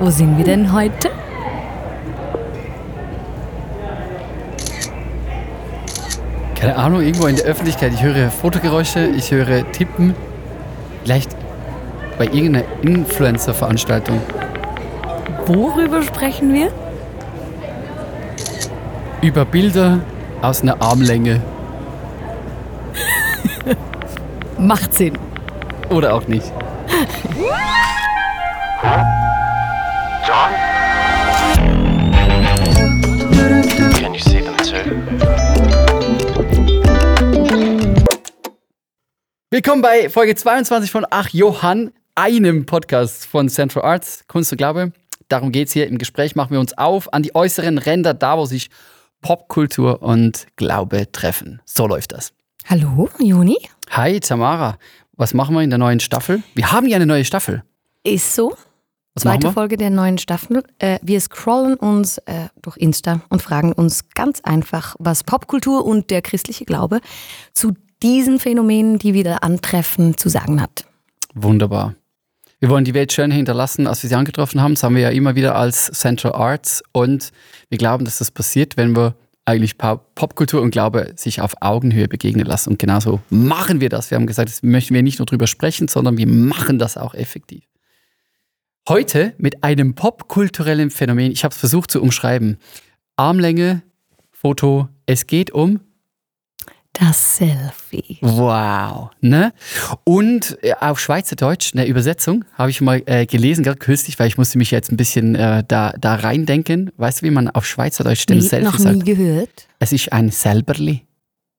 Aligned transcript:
Wo 0.00 0.10
sind 0.10 0.38
wir 0.38 0.44
denn 0.44 0.72
heute? 0.72 1.10
Keine 6.54 6.76
Ahnung, 6.76 7.02
irgendwo 7.02 7.26
in 7.26 7.34
der 7.34 7.46
Öffentlichkeit. 7.46 7.92
Ich 7.94 8.02
höre 8.02 8.30
Fotogeräusche, 8.30 9.06
ich 9.06 9.32
höre 9.32 9.70
Tippen. 9.72 10.14
Vielleicht 11.02 11.30
bei 12.16 12.26
irgendeiner 12.26 12.64
Influencer-Veranstaltung. 12.82 14.20
Worüber 15.46 16.02
sprechen 16.02 16.52
wir? 16.52 16.70
Über 19.20 19.44
Bilder 19.44 19.98
aus 20.42 20.62
einer 20.62 20.80
Armlänge. 20.80 21.40
Macht 24.58 24.94
Sinn. 24.94 25.18
Oder 25.90 26.14
auch 26.14 26.28
nicht. 26.28 26.52
Willkommen 39.50 39.80
bei 39.80 40.10
Folge 40.10 40.34
22 40.34 40.90
von 40.90 41.06
Ach 41.08 41.30
Johann, 41.30 41.90
einem 42.14 42.66
Podcast 42.66 43.24
von 43.24 43.48
Central 43.48 43.82
Arts, 43.82 44.24
Kunst 44.28 44.52
und 44.52 44.58
Glaube. 44.58 44.92
Darum 45.28 45.52
geht 45.52 45.68
es 45.68 45.72
hier. 45.72 45.86
Im 45.86 45.96
Gespräch 45.96 46.36
machen 46.36 46.50
wir 46.50 46.60
uns 46.60 46.76
auf 46.76 47.10
an 47.14 47.22
die 47.22 47.34
äußeren 47.34 47.78
Ränder, 47.78 48.12
da 48.12 48.36
wo 48.36 48.44
sich 48.44 48.68
Popkultur 49.22 50.02
und 50.02 50.48
Glaube 50.56 51.10
treffen. 51.12 51.62
So 51.64 51.86
läuft 51.86 52.12
das. 52.12 52.34
Hallo, 52.66 53.08
Juni? 53.20 53.56
Hi 53.88 54.20
Tamara, 54.20 54.76
was 55.16 55.32
machen 55.32 55.54
wir 55.54 55.62
in 55.62 55.70
der 55.70 55.78
neuen 55.78 56.00
Staffel? 56.00 56.42
Wir 56.54 56.70
haben 56.70 56.86
ja 56.86 56.96
eine 56.96 57.06
neue 57.06 57.24
Staffel. 57.24 57.62
Ist 58.04 58.34
so. 58.34 58.54
Was 59.14 59.22
Zweite? 59.22 59.50
Folge 59.50 59.78
der 59.78 59.88
neuen 59.88 60.18
Staffel. 60.18 60.62
Äh, 60.78 60.98
wir 61.00 61.22
scrollen 61.22 61.76
uns 61.76 62.18
äh, 62.18 62.48
durch 62.60 62.76
Insta 62.76 63.22
und 63.30 63.40
fragen 63.40 63.72
uns 63.72 64.10
ganz 64.14 64.42
einfach, 64.42 64.94
was 64.98 65.24
Popkultur 65.24 65.86
und 65.86 66.10
der 66.10 66.20
christliche 66.20 66.66
Glaube 66.66 67.00
zu 67.54 67.72
diesen 68.02 68.38
Phänomenen, 68.38 68.98
die 68.98 69.14
wir 69.14 69.24
da 69.24 69.36
antreffen, 69.36 70.16
zu 70.16 70.28
sagen 70.28 70.60
hat. 70.60 70.86
Wunderbar. 71.34 71.94
Wir 72.60 72.70
wollen 72.70 72.84
die 72.84 72.94
Welt 72.94 73.12
schön 73.12 73.30
hinterlassen, 73.30 73.86
als 73.86 74.02
wir 74.02 74.10
sie 74.10 74.16
angetroffen 74.16 74.60
haben. 74.60 74.74
Das 74.74 74.82
haben 74.82 74.96
wir 74.96 75.02
ja 75.02 75.10
immer 75.10 75.36
wieder 75.36 75.54
als 75.54 75.86
Central 75.86 76.32
Arts. 76.32 76.82
Und 76.92 77.30
wir 77.68 77.78
glauben, 77.78 78.04
dass 78.04 78.18
das 78.18 78.30
passiert, 78.32 78.76
wenn 78.76 78.96
wir 78.96 79.14
eigentlich 79.44 79.78
Pop- 79.78 80.14
Popkultur 80.14 80.60
und 80.60 80.72
Glaube 80.72 81.12
sich 81.16 81.40
auf 81.40 81.54
Augenhöhe 81.60 82.08
begegnen 82.08 82.44
lassen. 82.44 82.70
Und 82.70 82.78
genauso 82.78 83.20
machen 83.30 83.80
wir 83.80 83.88
das. 83.88 84.10
Wir 84.10 84.16
haben 84.16 84.26
gesagt, 84.26 84.48
das 84.48 84.62
möchten 84.62 84.92
wir 84.94 85.02
nicht 85.02 85.20
nur 85.20 85.26
drüber 85.26 85.46
sprechen, 85.46 85.88
sondern 85.88 86.18
wir 86.18 86.26
machen 86.26 86.78
das 86.78 86.96
auch 86.96 87.14
effektiv. 87.14 87.64
Heute 88.88 89.34
mit 89.38 89.62
einem 89.62 89.94
popkulturellen 89.94 90.90
Phänomen. 90.90 91.30
Ich 91.30 91.44
habe 91.44 91.52
es 91.52 91.58
versucht 91.58 91.90
zu 91.90 92.02
umschreiben. 92.02 92.58
Armlänge, 93.16 93.82
Foto. 94.32 94.88
Es 95.06 95.26
geht 95.26 95.50
um 95.52 95.80
Das 96.98 97.36
Selfie. 97.36 98.18
Wow, 98.22 99.10
ne? 99.20 99.52
Und 100.04 100.58
äh, 100.62 100.72
auf 100.80 100.98
Schweizerdeutsch, 100.98 101.72
eine 101.74 101.86
Übersetzung, 101.86 102.44
habe 102.54 102.70
ich 102.70 102.80
mal 102.80 103.02
äh, 103.06 103.24
gelesen, 103.26 103.62
gerade 103.62 103.78
kürzlich, 103.78 104.18
weil 104.18 104.26
ich 104.26 104.36
musste 104.38 104.58
mich 104.58 104.70
jetzt 104.70 104.90
ein 104.90 104.96
bisschen 104.96 105.34
äh, 105.34 105.62
da, 105.68 105.92
da 105.98 106.16
reindenken. 106.16 106.90
Weißt 106.96 107.20
du, 107.22 107.26
wie 107.26 107.30
man 107.30 107.48
auf 107.50 107.66
Schweizerdeutsch 107.66 108.26
den 108.26 108.38
Nee, 108.38 108.44
Selfie 108.44 108.64
noch 108.64 108.78
nie 108.78 108.84
sagt? 108.84 109.04
gehört. 109.04 109.68
Es 109.78 109.92
ist 109.92 110.12
ein 110.12 110.30
Selberli. 110.30 111.02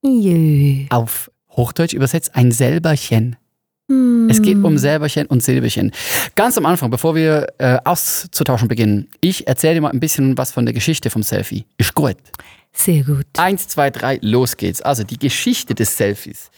Jö. 0.04 0.86
Auf 0.90 1.32
Hochdeutsch 1.52 1.94
übersetzt 1.94 2.36
ein 2.36 2.52
Selberchen. 2.52 3.36
Hm. 3.90 4.30
Es 4.30 4.42
geht 4.42 4.64
um 4.64 4.78
Selberchen 4.78 5.26
und 5.28 5.44
Silberchen. 5.44 5.92
Ganz 6.36 6.58
am 6.58 6.66
Anfang, 6.66 6.92
bevor 6.92 7.16
wir 7.16 7.48
äh, 7.58 7.78
auszutauschen 7.84 8.68
beginnen, 8.68 9.08
ich 9.20 9.48
erzähle 9.48 9.76
dir 9.76 9.82
mal 9.82 9.92
ein 9.92 10.00
bisschen 10.00 10.38
was 10.38 10.52
von 10.52 10.66
der 10.66 10.74
Geschichte 10.74 11.10
vom 11.10 11.24
Selfie. 11.24 11.66
Ist 11.78 11.96
gut. 11.96 12.16
Sehr 12.72 13.04
gut. 13.04 13.26
Eins, 13.38 13.68
zwei, 13.68 13.90
drei, 13.90 14.20
los 14.22 14.56
geht's. 14.56 14.82
Also 14.82 15.04
die 15.04 15.18
Geschichte 15.18 15.74
des 15.74 15.98
Selfies. 15.98 16.52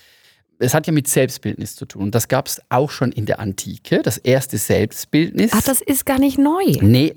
Es 0.60 0.74
hat 0.74 0.86
ja 0.86 0.94
mit 0.94 1.08
Selbstbildnis 1.08 1.76
zu 1.76 1.86
tun. 1.86 2.12
Das 2.12 2.28
gab 2.28 2.48
es 2.48 2.62
auch 2.70 2.92
schon 2.92 3.12
in 3.12 3.26
der 3.26 3.40
Antike, 3.40 4.02
das 4.04 4.18
erste 4.18 4.58
Selbstbildnis. 4.58 5.52
Ach, 5.54 5.64
das 5.64 5.82
ist 5.82 6.06
gar 6.06 6.20
nicht 6.20 6.38
neu. 6.38 6.78
Nee. 6.82 7.14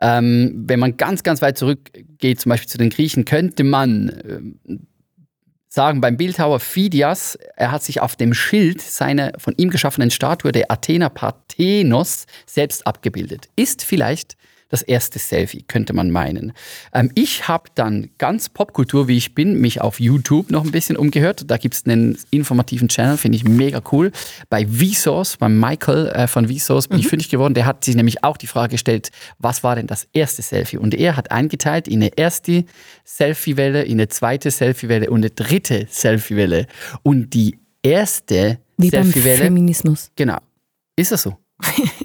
Ähm, 0.00 0.64
wenn 0.68 0.78
man 0.78 0.96
ganz, 0.96 1.24
ganz 1.24 1.42
weit 1.42 1.58
zurückgeht, 1.58 2.40
zum 2.40 2.50
Beispiel 2.50 2.68
zu 2.68 2.78
den 2.78 2.90
Griechen, 2.90 3.24
könnte 3.24 3.64
man 3.64 4.12
ähm, 4.24 4.86
sagen, 5.68 6.00
beim 6.00 6.16
Bildhauer 6.16 6.60
Phidias, 6.60 7.38
er 7.56 7.70
hat 7.70 7.82
sich 7.82 8.00
auf 8.00 8.16
dem 8.16 8.34
Schild 8.34 8.80
seiner 8.80 9.32
von 9.38 9.54
ihm 9.56 9.70
geschaffenen 9.70 10.10
Statue 10.10 10.52
der 10.52 10.70
Athener 10.70 11.10
Parthenos 11.10 12.26
selbst 12.46 12.86
abgebildet. 12.86 13.48
Ist 13.56 13.84
vielleicht 13.84 14.36
das 14.68 14.82
erste 14.82 15.18
Selfie, 15.18 15.64
könnte 15.66 15.92
man 15.92 16.10
meinen. 16.10 16.52
Ähm, 16.92 17.10
ich 17.14 17.48
habe 17.48 17.70
dann 17.74 18.10
ganz 18.18 18.48
Popkultur, 18.48 19.08
wie 19.08 19.16
ich 19.16 19.34
bin, 19.34 19.60
mich 19.60 19.80
auf 19.80 20.00
YouTube 20.00 20.50
noch 20.50 20.64
ein 20.64 20.70
bisschen 20.70 20.96
umgehört. 20.96 21.44
Da 21.50 21.56
gibt 21.56 21.74
es 21.74 21.86
einen 21.86 22.18
informativen 22.30 22.88
Channel, 22.88 23.16
finde 23.16 23.36
ich 23.36 23.44
mega 23.44 23.80
cool. 23.92 24.12
Bei 24.50 24.66
Vsauce, 24.66 25.36
bei 25.36 25.48
Michael 25.48 26.08
äh, 26.08 26.26
von 26.26 26.48
Vsauce 26.48 26.88
bin 26.88 26.98
ich 26.98 27.08
fündig 27.08 27.28
geworden. 27.28 27.54
Der 27.54 27.66
hat 27.66 27.84
sich 27.84 27.96
nämlich 27.96 28.24
auch 28.24 28.36
die 28.36 28.46
Frage 28.46 28.72
gestellt, 28.72 29.10
was 29.38 29.62
war 29.64 29.76
denn 29.76 29.86
das 29.86 30.06
erste 30.12 30.42
Selfie? 30.42 30.76
Und 30.76 30.94
er 30.94 31.16
hat 31.16 31.30
eingeteilt 31.30 31.88
in 31.88 32.02
eine 32.02 32.16
erste 32.16 32.64
Selfie-Welle, 33.04 33.82
in 33.82 33.92
eine 33.92 34.08
zweite 34.08 34.50
Selfie-Welle 34.50 35.10
und 35.10 35.20
eine 35.20 35.30
dritte 35.30 35.86
Selfie-Welle. 35.88 36.66
Und 37.02 37.34
die 37.34 37.58
erste 37.82 38.58
Wie 38.76 38.90
beim 38.90 39.04
Selfie-Welle, 39.04 39.44
Feminismus. 39.44 40.10
genau, 40.14 40.38
ist 40.96 41.12
das 41.12 41.22
so? 41.22 41.36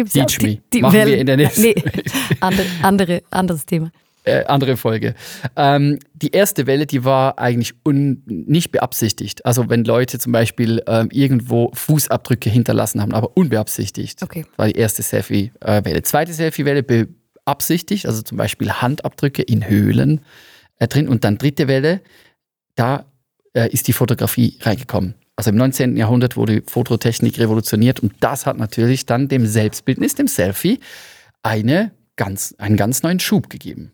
Ja, 0.00 0.04
gibt's 0.04 0.14
ja 0.14 0.24
Teach 0.26 0.38
die, 0.38 0.46
me. 0.56 0.62
die 0.72 0.80
Machen 0.82 0.94
wir 0.94 1.06
Wellen. 1.06 1.18
in 1.20 1.26
der 1.26 1.36
nächsten- 1.36 1.62
Nee, 1.62 1.74
andere, 2.40 2.66
andere, 2.82 3.22
anderes 3.30 3.66
Thema. 3.66 3.90
äh, 4.24 4.44
andere 4.44 4.76
Folge. 4.76 5.14
Ähm, 5.56 5.98
die 6.14 6.30
erste 6.32 6.66
Welle, 6.66 6.86
die 6.86 7.04
war 7.04 7.38
eigentlich 7.38 7.72
un 7.86 8.22
nicht 8.26 8.70
beabsichtigt. 8.70 9.44
Also 9.46 9.68
wenn 9.70 9.84
Leute 9.84 10.18
zum 10.18 10.32
Beispiel 10.32 10.82
ähm, 10.86 11.08
irgendwo 11.10 11.70
Fußabdrücke 11.74 12.50
hinterlassen 12.50 13.00
haben, 13.00 13.14
aber 13.14 13.36
unbeabsichtigt. 13.36 14.22
Okay. 14.22 14.44
War 14.56 14.66
die 14.66 14.78
erste 14.78 15.02
Selfie-Welle. 15.02 16.02
Zweite 16.02 16.32
Selfie-Welle 16.34 16.82
beabsichtigt, 16.82 18.06
also 18.06 18.22
zum 18.22 18.36
Beispiel 18.36 18.70
Handabdrücke 18.72 19.42
in 19.42 19.66
Höhlen 19.68 20.20
äh, 20.78 20.86
drin. 20.86 21.08
Und 21.08 21.24
dann 21.24 21.38
dritte 21.38 21.66
Welle, 21.68 22.00
da 22.76 23.06
äh, 23.54 23.68
ist 23.70 23.88
die 23.88 23.92
Fotografie 23.94 24.58
reingekommen. 24.60 25.14
Also 25.40 25.52
im 25.52 25.56
19. 25.56 25.96
Jahrhundert 25.96 26.36
wurde 26.36 26.60
die 26.60 26.70
Fototechnik 26.70 27.38
revolutioniert 27.38 28.00
und 28.00 28.12
das 28.20 28.44
hat 28.44 28.58
natürlich 28.58 29.06
dann 29.06 29.26
dem 29.26 29.46
Selbstbildnis, 29.46 30.14
dem 30.14 30.28
Selfie, 30.28 30.80
eine 31.42 31.92
ganz, 32.16 32.54
einen 32.58 32.76
ganz 32.76 33.02
neuen 33.02 33.20
Schub 33.20 33.48
gegeben. 33.48 33.92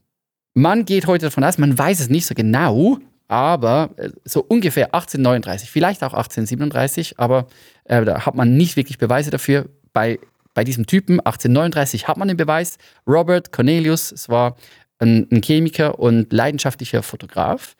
Man 0.54 0.86
geht 0.86 1.06
heute 1.06 1.26
davon 1.26 1.44
aus, 1.44 1.56
man 1.56 1.78
weiß 1.78 2.00
es 2.00 2.08
nicht 2.08 2.26
so 2.26 2.34
genau, 2.34 2.98
aber 3.28 3.90
äh, 3.96 4.10
so 4.24 4.42
ungefähr 4.42 4.86
1839, 4.86 5.70
vielleicht 5.70 6.02
auch 6.02 6.14
1837, 6.14 7.20
aber 7.20 7.46
äh, 7.84 8.04
da 8.04 8.26
hat 8.26 8.34
man 8.34 8.56
nicht 8.56 8.74
wirklich 8.74 8.98
Beweise 8.98 9.30
dafür. 9.30 9.68
Bei, 9.92 10.18
bei 10.52 10.64
diesem 10.64 10.86
Typen 10.86 11.20
1839 11.20 12.08
hat 12.08 12.16
man 12.16 12.26
den 12.26 12.36
Beweis. 12.36 12.76
Robert 13.06 13.52
Cornelius, 13.52 14.10
es 14.10 14.28
war 14.28 14.56
ein, 14.98 15.28
ein 15.30 15.42
Chemiker 15.42 16.00
und 16.00 16.32
leidenschaftlicher 16.32 17.04
Fotograf, 17.04 17.76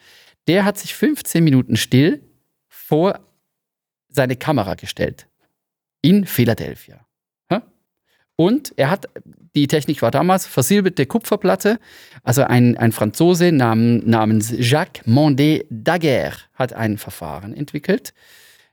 der 0.47 0.65
hat 0.65 0.79
sich 0.79 0.95
15 0.95 1.43
Minuten 1.43 1.75
still 1.75 2.23
vor 2.69 3.27
seine 4.17 4.37
Kamera 4.37 4.75
gestellt. 4.75 5.29
In 6.03 6.27
Philadelphia. 6.27 7.07
Und 8.37 8.75
er 8.77 8.91
hat, 8.91 9.09
die 9.55 9.67
Technik 9.67 10.03
war 10.03 10.11
damals 10.11 10.47
versilberte 10.47 11.07
Kupferplatte. 11.07 11.79
Also 12.23 12.43
ein, 12.45 12.77
ein 12.77 12.93
Franzose 12.93 13.51
nam, 13.51 13.99
namens 14.05 14.53
Jacques 14.57 15.07
Mondet 15.07 15.67
Daguerre 15.71 16.37
hat 16.55 16.75
ein 16.75 16.99
Verfahren 16.99 17.55
entwickelt, 17.55 18.13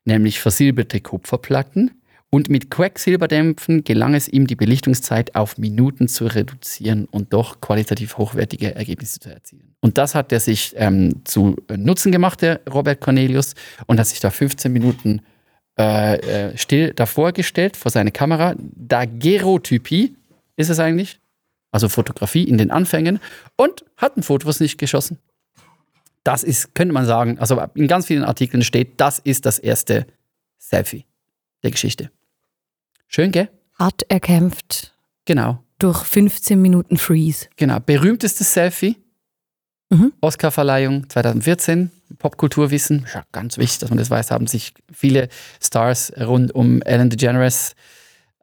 nämlich 0.04 0.40
versilberte 0.42 1.00
Kupferplatten. 1.00 1.92
Und 2.30 2.50
mit 2.50 2.72
Quecksilberdämpfen 2.72 3.84
gelang 3.84 4.16
es 4.16 4.28
ihm, 4.28 4.48
die 4.48 4.56
Belichtungszeit 4.56 5.36
auf 5.36 5.60
Minuten 5.60 6.08
zu 6.08 6.26
reduzieren 6.26 7.06
und 7.06 7.32
doch 7.32 7.62
qualitativ 7.62 8.18
hochwertige 8.18 8.74
Ergebnisse 8.74 9.20
zu 9.20 9.30
erzielen. 9.30 9.76
Und 9.82 10.00
das 10.00 10.16
hat 10.16 10.32
er 10.32 10.40
sich 10.40 10.74
ähm, 10.76 11.22
zu 11.26 11.56
Nutzen 11.70 12.12
gemacht, 12.12 12.42
der 12.42 12.62
Robert 12.68 13.02
Cornelius, 13.02 13.54
und 13.86 14.00
hat 14.00 14.08
sich 14.08 14.20
da 14.20 14.32
15 14.32 14.74
Minuten 14.74 15.22
äh, 15.78 16.16
äh, 16.52 16.58
still 16.58 16.94
davor 16.94 17.32
gestellt, 17.32 17.78
vor 17.78 17.92
seine 17.92 18.12
Kamera. 18.12 18.56
Daguerreotypie 18.58 20.16
ist 20.56 20.70
es 20.70 20.80
eigentlich. 20.80 21.20
Also 21.72 21.90
Fotografie 21.90 22.44
in 22.44 22.58
den 22.58 22.70
Anfängen. 22.72 23.20
Und 23.56 23.84
hat 23.98 24.16
ein 24.18 24.24
Foto, 24.24 24.48
was 24.48 24.60
nicht 24.60 24.78
geschossen. 24.78 25.18
Das 26.24 26.44
ist, 26.44 26.74
könnte 26.76 26.94
man 26.94 27.06
sagen, 27.06 27.38
also 27.40 27.62
in 27.76 27.88
ganz 27.88 28.06
vielen 28.06 28.24
Artikeln 28.24 28.64
steht, 28.64 28.94
das 29.02 29.20
ist 29.20 29.46
das 29.46 29.60
erste 29.60 30.06
Selfie 30.58 31.06
der 31.64 31.72
Geschichte. 31.72 32.12
Schön, 33.08 33.32
gell? 33.32 33.50
Hart 33.78 34.04
erkämpft 34.10 34.94
Genau, 35.26 35.64
durch 35.80 36.04
15 36.04 36.62
Minuten 36.62 36.98
Freeze. 36.98 37.48
genau. 37.56 37.80
Berühmtestes 37.80 38.54
Selfie. 38.54 38.98
Mhm. 39.94 40.14
Oscarverleihung 40.22 41.10
2014. 41.10 41.92
Popkulturwissen. 42.18 43.06
Ja, 43.14 43.24
ganz 43.32 43.58
wichtig, 43.58 43.80
dass 43.80 43.90
man 43.90 43.98
das 43.98 44.10
weiß, 44.10 44.32
haben 44.32 44.48
sich 44.48 44.74
viele 44.92 45.30
Stars 45.62 46.12
rund 46.20 46.54
um 46.54 46.82
Ellen 46.82 47.10
DeGeneres 47.10 47.76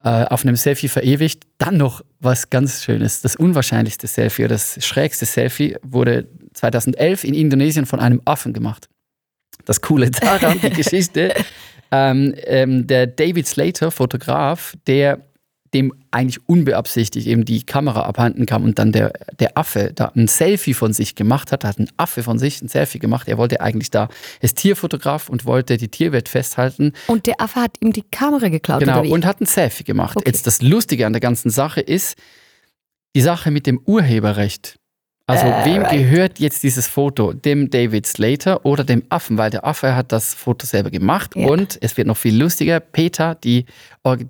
äh, 0.03 0.25
auf 0.25 0.45
einem 0.45 0.57
Selfie 0.57 0.89
verewigt. 0.89 1.45
Dann 1.59 1.77
noch 1.77 2.03
was 2.21 2.51
ganz 2.51 2.85
Schönes. 2.85 3.21
Das 3.21 3.37
unwahrscheinlichste 3.37 4.07
Selfie 4.07 4.45
oder 4.45 4.55
das 4.55 4.85
schrägste 4.85 5.27
Selfie 5.27 5.77
wurde 5.83 6.27
2011 6.55 7.25
in 7.25 7.35
Indonesien 7.35 7.87
von 7.87 8.01
einem 8.01 8.21
Affen 8.25 8.53
gemacht. 8.53 8.89
Das 9.65 9.81
Coole 9.81 10.11
daran, 10.11 10.61
die 10.61 10.71
Geschichte, 10.83 11.35
ähm, 11.91 12.35
ähm, 12.45 12.87
der 12.87 13.07
David 13.07 13.47
Slater, 13.47 13.91
Fotograf, 13.91 14.75
der 14.87 15.21
dem 15.73 15.93
eigentlich 16.11 16.41
unbeabsichtigt 16.49 17.29
eben 17.29 17.45
die 17.45 17.65
Kamera 17.65 18.03
abhanden 18.03 18.45
kam 18.45 18.65
und 18.65 18.79
dann 18.79 18.91
der, 18.91 19.13
der 19.39 19.57
Affe 19.57 19.93
da 19.95 20.07
ein 20.17 20.27
Selfie 20.27 20.75
von 20.75 20.93
sich 20.93 21.15
gemacht 21.15 21.53
hat, 21.53 21.63
hat 21.65 21.79
ein 21.79 21.89
Affe 21.97 22.25
von 22.25 22.41
sich 22.41 22.61
ein 22.61 22.69
Selfie 22.69 22.99
gemacht. 22.99 23.29
Er 23.29 23.39
wollte 23.39 23.61
eigentlich 23.61 23.91
da, 23.91 24.09
er 24.41 24.45
ist 24.45 24.59
Tierfotograf 24.59 25.29
und 25.29 25.45
wollte 25.45 25.77
die 25.77 25.89
Tierwelt 25.89 26.29
festhalten. 26.29 26.93
Und 27.07 27.27
der 27.27 27.41
Affe 27.41 27.61
hat 27.61 27.77
ihm 27.81 27.93
die 27.93 28.03
Kamera 28.03 28.49
geklaut, 28.49 28.81
Genau, 28.81 29.05
und 29.05 29.25
hat 29.25 29.41
ein 29.41 29.47
Selfie 29.47 29.85
gemacht. 29.85 30.17
Okay. 30.17 30.29
Jetzt 30.29 30.47
das 30.47 30.61
Lustige 30.61 31.07
an 31.07 31.13
der 31.13 31.21
ganzen 31.21 31.51
Sache 31.51 31.81
ist, 31.81 32.17
die 33.15 33.21
Sache 33.21 33.53
mit 33.53 33.67
dem 33.67 33.81
Urheberrecht. 33.85 34.80
Also 35.31 35.47
Äh, 35.47 35.65
wem 35.65 35.83
right. 35.83 35.93
gehört 35.93 36.39
jetzt 36.39 36.63
dieses 36.63 36.87
Foto? 36.87 37.33
Dem 37.33 37.71
David 37.71 38.07
Slater 38.07 38.65
oder 38.65 38.85
dem 38.85 39.03
Affen? 39.09 39.39
Weil 39.39 39.51
der 39.51 39.67
Affe 39.67 39.95
hat 39.95 40.13
das 40.13 40.35
Foto 40.35 40.67
selber 40.67 40.91
gemacht. 40.91 41.35
Ja. 41.37 41.47
Und 41.49 41.79
es 41.81 41.97
wird 41.97 42.07
noch 42.07 42.17
viel 42.17 42.37
lustiger. 42.37 42.81
Peter, 42.81 43.35
die, 43.35 43.67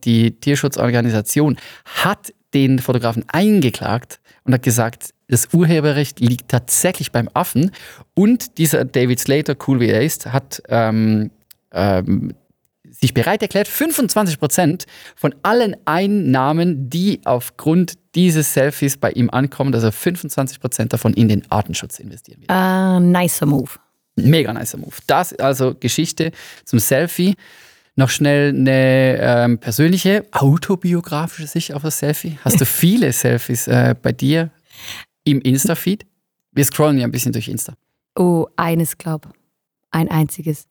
die 0.05 0.32
Tierschutzorganisation, 0.32 1.56
hat 1.85 2.32
den 2.55 2.79
Fotografen 2.79 3.25
eingeklagt 3.29 4.20
und 4.44 4.55
hat 4.55 4.62
gesagt, 4.62 5.11
das 5.29 5.49
Urheberrecht 5.52 6.19
liegt 6.20 6.49
tatsächlich 6.49 7.12
beim 7.12 7.29
Affen. 7.35 7.70
Und 8.14 8.58
dieser 8.58 8.85
David 8.85 9.20
Slater, 9.20 9.56
cool 9.69 9.81
wie 9.81 9.88
er 9.88 10.03
ist, 10.03 10.32
hat 10.32 10.62
ähm, 10.69 11.31
ähm, 11.73 12.35
sich 12.90 13.14
bereit 13.14 13.42
erklärt, 13.42 13.69
25 13.69 14.38
Prozent 14.38 14.87
von 15.16 15.34
allen 15.42 15.76
Einnahmen, 15.84 16.90
die 16.90 17.20
aufgrund 17.25 17.94
dieses 18.14 18.54
Selfies 18.54 18.96
bei 18.96 19.10
ihm 19.12 19.31
ankommen, 19.31 19.75
also 19.75 19.90
25 19.90 20.60
Prozent 20.60 20.92
davon 20.92 21.14
in 21.14 21.28
den 21.28 21.50
Artenschutz 21.50 21.98
investieren 21.98 22.40
wird. 22.40 22.50
Ah, 22.50 23.00
nicer 23.00 23.46
Move. 23.46 23.70
Mega 24.16 24.52
nicer 24.52 24.78
Move. 24.78 24.94
Das 25.06 25.32
also 25.34 25.75
Geschichte 25.75 26.32
zum 26.64 26.78
Selfie. 26.78 27.34
Noch 27.96 28.08
schnell 28.08 28.50
eine 28.50 29.19
ähm, 29.20 29.58
persönliche, 29.58 30.25
autobiografische 30.32 31.46
Sicht 31.46 31.75
auf 31.75 31.82
das 31.82 31.98
Selfie. 31.98 32.38
Hast 32.44 32.60
du 32.60 32.64
viele 32.66 33.12
Selfies 33.12 33.66
äh, 33.69 33.94
bei 34.00 34.12
dir 34.12 34.50
im 35.25 35.40
Insta-Feed? 35.40 36.06
Wir 36.52 36.64
scrollen 36.64 36.98
ja 36.98 37.04
ein 37.04 37.12
bisschen 37.12 37.32
durch 37.32 37.48
Insta. 37.48 37.75
Oh, 38.16 38.46
eines, 38.56 38.98
glaub. 38.98 39.28
Ein 39.90 40.08
einziges. 40.08 40.66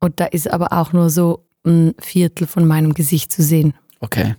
Und 0.00 0.20
da 0.20 0.26
ist 0.26 0.50
aber 0.50 0.72
auch 0.72 0.92
nur 0.92 1.10
so 1.10 1.47
ein 1.68 1.94
Viertel 2.00 2.46
von 2.46 2.66
meinem 2.66 2.94
Gesicht 2.94 3.32
zu 3.32 3.42
sehen, 3.42 3.74
Okay. 4.00 4.34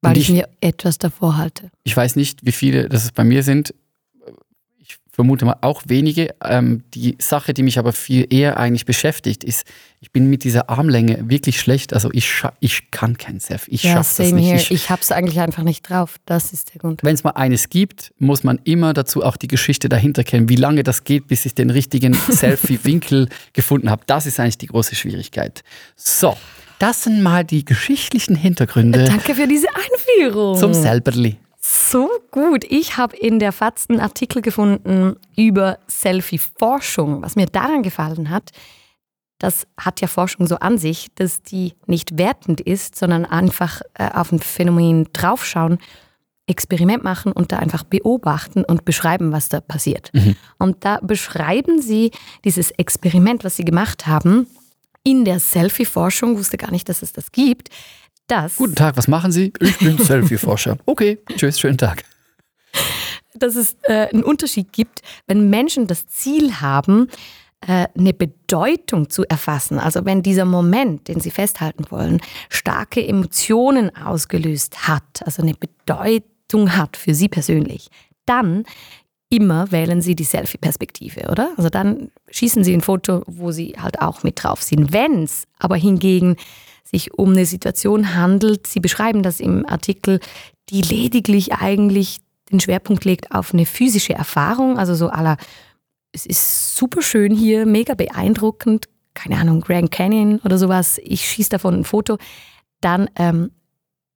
weil 0.00 0.12
Und 0.12 0.18
ich, 0.18 0.30
mir 0.30 0.48
etwas 0.60 0.98
davor 0.98 1.36
halte. 1.36 1.70
Ich 1.84 1.96
weiß 1.96 2.16
nicht, 2.16 2.44
wie 2.46 2.52
viele 2.52 2.88
das 2.88 3.10
bei 3.12 3.24
mir 3.24 3.42
sind. 3.42 3.74
Ich 5.16 5.18
vermute 5.18 5.46
mal 5.46 5.56
auch 5.62 5.82
wenige. 5.86 6.34
Ähm, 6.44 6.82
die 6.92 7.16
Sache, 7.18 7.54
die 7.54 7.62
mich 7.62 7.78
aber 7.78 7.94
viel 7.94 8.26
eher 8.28 8.58
eigentlich 8.58 8.84
beschäftigt, 8.84 9.44
ist, 9.44 9.66
ich 10.02 10.12
bin 10.12 10.28
mit 10.28 10.44
dieser 10.44 10.68
Armlänge 10.68 11.30
wirklich 11.30 11.58
schlecht. 11.58 11.94
Also 11.94 12.10
ich, 12.12 12.30
ich 12.60 12.90
kann 12.90 13.16
kein 13.16 13.40
Selfie. 13.40 13.70
Ich 13.70 13.82
ja, 13.84 13.94
schaffe 13.94 14.22
das 14.22 14.32
nicht. 14.32 14.44
here. 14.44 14.56
Ich, 14.58 14.70
Ich 14.70 14.90
hab's 14.90 15.10
eigentlich 15.10 15.40
einfach 15.40 15.62
nicht 15.62 15.88
drauf. 15.88 16.16
Das 16.26 16.52
ist 16.52 16.74
der 16.74 16.82
Grund. 16.82 17.02
wenn 17.02 17.14
es 17.14 17.24
mal 17.24 17.30
eines 17.30 17.70
gibt, 17.70 18.12
muss 18.18 18.44
man 18.44 18.60
immer 18.64 18.92
dazu 18.92 19.24
auch 19.24 19.38
die 19.38 19.48
Geschichte 19.48 19.88
dahinter 19.88 20.22
kennen, 20.22 20.50
wie 20.50 20.56
lange 20.56 20.82
das 20.82 21.02
geht, 21.04 21.28
bis 21.28 21.46
ich 21.46 21.54
den 21.54 21.70
richtigen 21.70 22.12
Selfie-Winkel 22.30 23.30
gefunden 23.54 23.88
habe. 23.88 24.02
Das 24.06 24.26
ist 24.26 24.38
eigentlich 24.38 24.58
die 24.58 24.66
große 24.66 24.96
Schwierigkeit. 24.96 25.64
So, 25.96 26.36
das 26.78 27.04
sind 27.04 27.22
mal 27.22 27.42
die 27.42 27.64
geschichtlichen 27.64 28.36
Hintergründe 28.36 29.06
Danke 29.06 29.34
für 29.34 29.48
diese 29.48 29.68
Einführung. 29.74 30.58
zum 30.58 30.74
Selberli. 30.74 31.36
So 31.78 32.08
gut. 32.30 32.64
Ich 32.68 32.96
habe 32.96 33.16
in 33.16 33.38
der 33.38 33.52
FAZ 33.52 33.90
einen 33.90 34.00
Artikel 34.00 34.40
gefunden 34.40 35.16
über 35.36 35.78
Selfie-Forschung. 35.88 37.22
Was 37.22 37.36
mir 37.36 37.46
daran 37.46 37.82
gefallen 37.82 38.30
hat, 38.30 38.50
das 39.38 39.66
hat 39.78 40.00
ja 40.00 40.08
Forschung 40.08 40.46
so 40.46 40.56
an 40.56 40.78
sich, 40.78 41.08
dass 41.16 41.42
die 41.42 41.74
nicht 41.86 42.16
wertend 42.16 42.62
ist, 42.62 42.96
sondern 42.96 43.26
einfach 43.26 43.82
äh, 43.94 44.08
auf 44.10 44.32
ein 44.32 44.38
Phänomen 44.38 45.08
draufschauen, 45.12 45.78
Experiment 46.46 47.04
machen 47.04 47.32
und 47.32 47.52
da 47.52 47.58
einfach 47.58 47.84
beobachten 47.84 48.64
und 48.64 48.84
beschreiben, 48.86 49.32
was 49.32 49.50
da 49.50 49.60
passiert. 49.60 50.12
Und 50.58 50.84
da 50.84 51.00
beschreiben 51.02 51.82
sie 51.82 52.12
dieses 52.44 52.70
Experiment, 52.70 53.44
was 53.44 53.56
sie 53.56 53.64
gemacht 53.64 54.06
haben, 54.06 54.46
in 55.02 55.24
der 55.24 55.40
Selfie-Forschung, 55.40 56.38
wusste 56.38 56.56
gar 56.56 56.70
nicht, 56.70 56.88
dass 56.88 57.02
es 57.02 57.12
das 57.12 57.32
gibt, 57.32 57.68
dass 58.26 58.56
Guten 58.56 58.74
Tag, 58.74 58.96
was 58.96 59.08
machen 59.08 59.32
Sie? 59.32 59.52
Ich 59.60 59.78
bin 59.78 59.98
Selfie-Forscher. 60.04 60.78
Okay, 60.86 61.18
tschüss, 61.36 61.60
schönen 61.60 61.78
Tag. 61.78 62.04
dass 63.34 63.56
es 63.56 63.76
äh, 63.82 64.08
einen 64.12 64.24
Unterschied 64.24 64.72
gibt, 64.72 65.02
wenn 65.26 65.50
Menschen 65.50 65.86
das 65.86 66.06
Ziel 66.06 66.60
haben, 66.60 67.08
äh, 67.66 67.86
eine 67.96 68.12
Bedeutung 68.14 69.10
zu 69.10 69.24
erfassen. 69.24 69.78
Also 69.78 70.04
wenn 70.04 70.22
dieser 70.22 70.44
Moment, 70.44 71.08
den 71.08 71.20
sie 71.20 71.30
festhalten 71.30 71.84
wollen, 71.90 72.20
starke 72.48 73.06
Emotionen 73.06 73.94
ausgelöst 73.96 74.88
hat, 74.88 75.22
also 75.24 75.42
eine 75.42 75.54
Bedeutung 75.54 76.76
hat 76.76 76.96
für 76.96 77.14
sie 77.14 77.28
persönlich, 77.28 77.88
dann 78.24 78.64
immer 79.28 79.72
wählen 79.72 80.00
sie 80.02 80.14
die 80.14 80.24
Selfie-Perspektive, 80.24 81.28
oder? 81.30 81.52
Also 81.56 81.68
dann 81.68 82.10
schießen 82.30 82.62
sie 82.62 82.74
ein 82.74 82.80
Foto, 82.82 83.22
wo 83.26 83.50
sie 83.50 83.74
halt 83.78 84.00
auch 84.00 84.22
mit 84.22 84.42
drauf 84.42 84.62
sind. 84.62 84.92
Wenn 84.92 85.24
es 85.24 85.44
aber 85.58 85.76
hingegen 85.76 86.36
sich 86.88 87.14
um 87.14 87.32
eine 87.32 87.46
Situation 87.46 88.14
handelt, 88.14 88.66
sie 88.66 88.80
beschreiben 88.80 89.22
das 89.22 89.40
im 89.40 89.66
Artikel, 89.66 90.20
die 90.70 90.82
lediglich 90.82 91.52
eigentlich 91.54 92.18
den 92.50 92.60
Schwerpunkt 92.60 93.04
legt 93.04 93.32
auf 93.32 93.52
eine 93.52 93.66
physische 93.66 94.14
Erfahrung, 94.14 94.78
also 94.78 94.94
so 94.94 95.08
aller, 95.08 95.36
es 96.12 96.26
ist 96.26 96.76
super 96.76 97.02
schön 97.02 97.34
hier, 97.34 97.66
mega 97.66 97.94
beeindruckend, 97.94 98.88
keine 99.14 99.38
Ahnung, 99.38 99.60
Grand 99.60 99.90
Canyon 99.90 100.38
oder 100.44 100.58
sowas, 100.58 101.00
ich 101.02 101.28
schieße 101.28 101.50
davon 101.50 101.74
ein 101.74 101.84
Foto, 101.84 102.18
dann 102.80 103.10
ähm, 103.16 103.50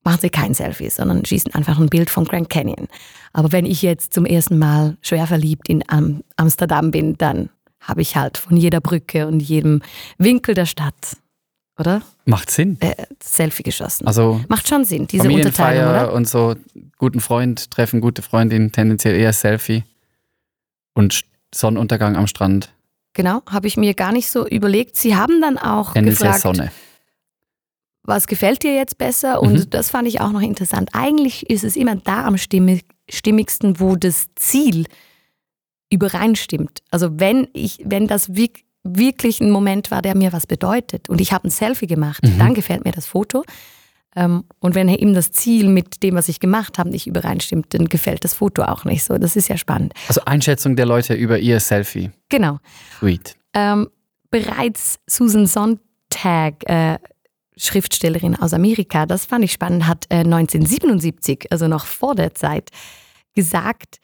machen 0.04 0.20
sie 0.20 0.30
kein 0.30 0.54
Selfie, 0.54 0.90
sondern 0.90 1.24
schießen 1.24 1.54
einfach 1.54 1.78
ein 1.78 1.88
Bild 1.88 2.10
von 2.10 2.24
Grand 2.24 2.50
Canyon. 2.50 2.88
Aber 3.32 3.52
wenn 3.52 3.66
ich 3.66 3.82
jetzt 3.82 4.14
zum 4.14 4.26
ersten 4.26 4.58
Mal 4.58 4.96
schwer 5.02 5.26
verliebt 5.26 5.68
in 5.68 5.82
Am 5.88 6.22
Amsterdam 6.36 6.90
bin, 6.90 7.16
dann 7.18 7.50
habe 7.80 8.02
ich 8.02 8.16
halt 8.16 8.36
von 8.36 8.56
jeder 8.56 8.80
Brücke 8.80 9.26
und 9.26 9.40
jedem 9.40 9.82
Winkel 10.18 10.54
der 10.54 10.66
Stadt, 10.66 11.16
oder? 11.78 12.02
Macht 12.30 12.50
Sinn. 12.50 12.76
Äh, 12.80 12.94
Selfie 13.22 13.62
geschossen. 13.62 14.06
Also 14.06 14.40
Macht 14.48 14.66
schon 14.68 14.84
Sinn, 14.84 15.06
diese 15.06 15.28
Unterteilung, 15.30 15.90
oder? 15.90 16.12
und 16.12 16.28
so, 16.28 16.54
guten 16.98 17.20
Freund 17.20 17.70
treffen, 17.70 18.00
gute 18.00 18.22
Freundin, 18.22 18.72
tendenziell 18.72 19.14
eher 19.16 19.32
Selfie. 19.32 19.84
Und 20.94 21.22
Sonnenuntergang 21.54 22.16
am 22.16 22.26
Strand, 22.26 22.72
Genau, 23.12 23.42
habe 23.50 23.66
ich 23.66 23.76
mir 23.76 23.94
gar 23.94 24.12
nicht 24.12 24.30
so 24.30 24.46
überlegt. 24.46 24.94
Sie 24.96 25.16
haben 25.16 25.40
dann 25.40 25.58
auch 25.58 25.92
tendenziell 25.94 26.32
gefragt, 26.32 26.56
Sonne. 26.56 26.70
was 28.04 28.28
gefällt 28.28 28.62
dir 28.62 28.74
jetzt 28.74 28.98
besser? 28.98 29.42
Und 29.42 29.52
Mhm. 29.54 29.70
das 29.70 29.90
fand 29.90 30.06
ich 30.06 30.20
auch 30.20 30.30
noch 30.30 30.40
interessant. 30.42 30.90
Eigentlich 30.92 31.50
ist 31.50 31.64
es 31.64 31.74
immer 31.74 31.96
da 31.96 32.24
am 32.24 32.38
stimmig, 32.38 32.84
stimmigsten, 33.10 33.80
wo 33.80 33.96
das 33.96 34.28
Ziel 34.36 34.86
übereinstimmt. 35.90 36.82
Also 36.90 37.18
wenn 37.18 37.48
ich, 37.52 37.82
wenn 37.84 38.06
das 38.06 38.30
wirk- 38.34 38.62
wirklich 38.96 39.40
ein 39.40 39.50
Moment 39.50 39.90
war, 39.90 40.02
der 40.02 40.16
mir 40.16 40.32
was 40.32 40.46
bedeutet 40.46 41.08
und 41.08 41.20
ich 41.20 41.32
habe 41.32 41.48
ein 41.48 41.50
Selfie 41.50 41.86
gemacht, 41.86 42.22
Mhm. 42.24 42.38
dann 42.38 42.54
gefällt 42.54 42.84
mir 42.84 42.92
das 42.92 43.06
Foto. 43.06 43.44
Ähm, 44.16 44.44
Und 44.58 44.74
wenn 44.74 44.88
eben 44.88 45.14
das 45.14 45.30
Ziel 45.30 45.68
mit 45.68 46.02
dem, 46.02 46.16
was 46.16 46.28
ich 46.28 46.40
gemacht 46.40 46.78
habe, 46.78 46.90
nicht 46.90 47.06
übereinstimmt, 47.06 47.72
dann 47.74 47.86
gefällt 47.88 48.24
das 48.24 48.34
Foto 48.34 48.62
auch 48.62 48.84
nicht 48.84 49.04
so. 49.04 49.16
Das 49.18 49.36
ist 49.36 49.48
ja 49.48 49.56
spannend. 49.56 49.94
Also 50.08 50.22
Einschätzung 50.24 50.74
der 50.74 50.86
Leute 50.86 51.14
über 51.14 51.38
ihr 51.38 51.60
Selfie. 51.60 52.10
Genau. 52.28 52.58
Sweet. 52.98 53.36
Ähm, 53.54 53.88
bereits 54.32 54.98
Susan 55.06 55.46
Sontag, 55.46 56.68
äh, 56.68 56.98
Schriftstellerin 57.56 58.34
aus 58.36 58.52
Amerika, 58.52 59.06
das 59.06 59.26
fand 59.26 59.44
ich 59.44 59.52
spannend, 59.52 59.86
hat 59.86 60.06
äh, 60.08 60.24
1977, 60.24 61.46
also 61.52 61.68
noch 61.68 61.84
vor 61.86 62.14
der 62.14 62.34
Zeit, 62.34 62.70
gesagt, 63.34 64.00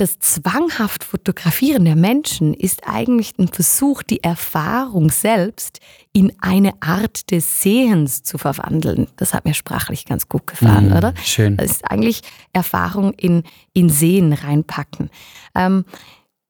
das 0.00 0.18
zwanghaft 0.18 1.04
Fotografieren 1.04 1.84
der 1.84 1.96
Menschen 1.96 2.54
ist 2.54 2.86
eigentlich 2.86 3.32
ein 3.38 3.48
Versuch, 3.48 4.02
die 4.02 4.22
Erfahrung 4.22 5.10
selbst 5.10 5.80
in 6.12 6.32
eine 6.40 6.72
Art 6.80 7.30
des 7.30 7.62
Sehens 7.62 8.22
zu 8.22 8.38
verwandeln. 8.38 9.08
Das 9.16 9.34
hat 9.34 9.44
mir 9.44 9.54
sprachlich 9.54 10.06
ganz 10.06 10.28
gut 10.28 10.46
gefallen, 10.46 10.88
Mhm, 10.90 10.96
oder? 10.96 11.14
Schön. 11.22 11.56
Das 11.56 11.70
ist 11.70 11.90
eigentlich 11.90 12.22
Erfahrung 12.52 13.12
in, 13.12 13.42
in 13.74 13.90
Sehen 13.90 14.32
reinpacken. 14.32 15.10
Ähm, 15.54 15.84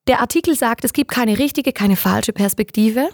der 0.07 0.21
Artikel 0.21 0.54
sagt, 0.57 0.85
es 0.85 0.92
gibt 0.92 1.11
keine 1.11 1.38
richtige, 1.38 1.73
keine 1.73 1.97
falsche 1.97 2.33
Perspektive. 2.33 3.09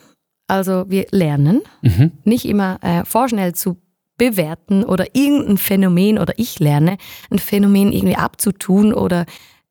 Also 0.49 0.85
wir 0.89 1.07
lernen, 1.11 1.63
Mhm. 1.83 2.13
nicht 2.25 2.45
immer 2.45 2.79
äh, 2.83 3.05
vorschnell 3.05 3.55
zu 3.55 3.79
bewerten 4.19 4.85
oder 4.85 5.15
irgendein 5.15 5.59
Phänomen 5.59 6.19
oder 6.19 6.35
ich 6.37 6.59
lerne, 6.59 6.97
ein 7.31 7.39
Phänomen 7.39 7.93
irgendwie 7.93 8.17
abzutun 8.17 8.95
oder 8.95 9.27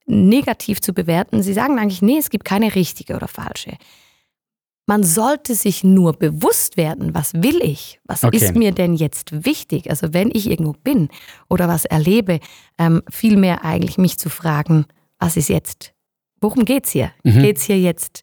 negativ 0.06 0.82
zu 0.82 0.94
bewerten. 0.94 1.42
Sie 1.44 1.54
sagen 1.54 1.80
eigentlich, 1.80 2.02
nee, 2.02 2.18
es 2.18 2.30
gibt 2.30 2.46
keine 2.46 2.76
richtige 2.76 3.16
oder 3.16 3.28
falsche. 3.28 3.78
man 4.88 5.04
sollte 5.04 5.56
sich 5.56 5.84
nur 5.84 6.14
bewusst 6.14 6.78
werden, 6.78 7.16
was 7.16 7.34
will 7.34 7.60
ich? 7.64 8.00
Was 8.04 8.24
Okay. 8.24 8.38
ist 8.38 8.56
mir 8.56 8.72
denn 8.72 8.94
jetzt 8.94 9.44
wichtig? 9.44 9.90
Also 9.90 10.14
wenn 10.14 10.30
ich 10.32 10.48
irgendwo 10.48 10.74
bin 10.74 11.10
oder 11.50 11.68
was 11.68 11.86
erlebe, 11.86 12.40
ähm, 12.78 13.02
vielmehr 13.10 13.66
eigentlich 13.66 13.98
mich 13.98 14.20
zu 14.20 14.30
fragen, 14.30 14.86
was 15.18 15.38
ist 15.38 15.50
jetzt? 15.50 15.94
Worum 16.40 16.66
geht's 16.66 16.92
hier? 16.92 17.12
Mhm. 17.24 17.40
Geht's 17.42 17.64
hier 17.64 17.80
jetzt 17.80 18.22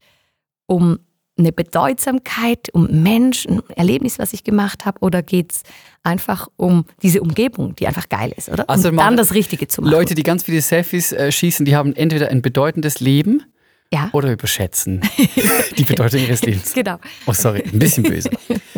um 0.66 1.00
eine 1.38 1.52
Bedeutsamkeit, 1.52 2.68
um 2.72 3.02
Mensch, 3.02 3.46
ein 3.46 3.62
Erlebnis, 3.76 4.18
was 4.18 4.32
ich 4.32 4.44
gemacht 4.44 4.84
habe, 4.84 4.98
oder 5.00 5.22
geht's 5.22 5.62
einfach 6.02 6.48
um 6.56 6.84
diese 7.02 7.20
Umgebung, 7.22 7.74
die 7.76 7.86
einfach 7.86 8.08
geil 8.08 8.32
ist, 8.36 8.48
oder? 8.50 8.68
Also 8.68 8.90
um 8.90 8.96
dann 8.96 9.16
das 9.16 9.32
Richtige 9.34 9.66
zu 9.68 9.80
machen. 9.82 9.92
Leute, 9.92 10.14
die 10.14 10.22
ganz 10.22 10.42
viele 10.44 10.60
Selfies 10.60 11.12
äh, 11.12 11.32
schießen, 11.32 11.64
die 11.64 11.74
haben 11.74 11.94
entweder 11.96 12.28
ein 12.28 12.42
bedeutendes 12.42 13.00
Leben 13.00 13.44
ja, 13.92 14.10
oder 14.12 14.32
überschätzen 14.32 15.00
die 15.78 15.84
Bedeutung 15.84 16.20
ihres 16.20 16.42
Lebens. 16.46 16.72
genau. 16.74 16.98
Oh, 17.26 17.32
sorry, 17.32 17.62
ein 17.62 17.78
bisschen 17.78 18.04
böse. 18.04 18.30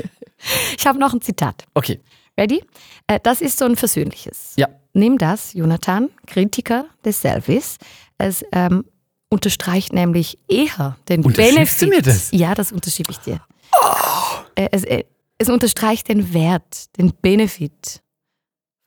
Ich 0.79 0.87
habe 0.87 0.99
noch 0.99 1.15
ein 1.15 1.23
Zitat. 1.23 1.65
Okay, 1.73 2.01
Ready? 2.39 2.63
Äh, 3.07 3.19
Das 3.23 3.41
ist 3.41 3.59
so 3.59 3.65
ein 3.65 3.77
versöhnliches. 3.77 4.53
ja. 4.57 4.69
Nimm 4.93 5.17
das, 5.19 5.55
Jonathan, 5.55 6.11
Kritiker 6.27 6.85
des 7.05 7.21
Selfies. 7.23 7.79
Es 8.19 8.45
ähm, 8.53 8.85
unterstreicht 9.35 9.93
nämlich 9.93 10.39
eher 10.49 10.97
den 11.09 11.23
Benefit. 11.23 11.83
du 11.83 11.87
mir 11.89 12.03
das? 12.03 12.31
Ja, 12.33 12.55
das 12.55 12.73
unterschiebe 12.73 13.11
ich 13.11 13.19
dir. 13.19 13.41
Äh, 14.55 14.69
Es, 14.71 14.85
äh, 14.85 15.05
es 15.37 15.49
unterstreicht 15.51 16.09
den 16.09 16.33
Wert, 16.33 16.97
den 16.97 17.13
Benefit 17.13 18.01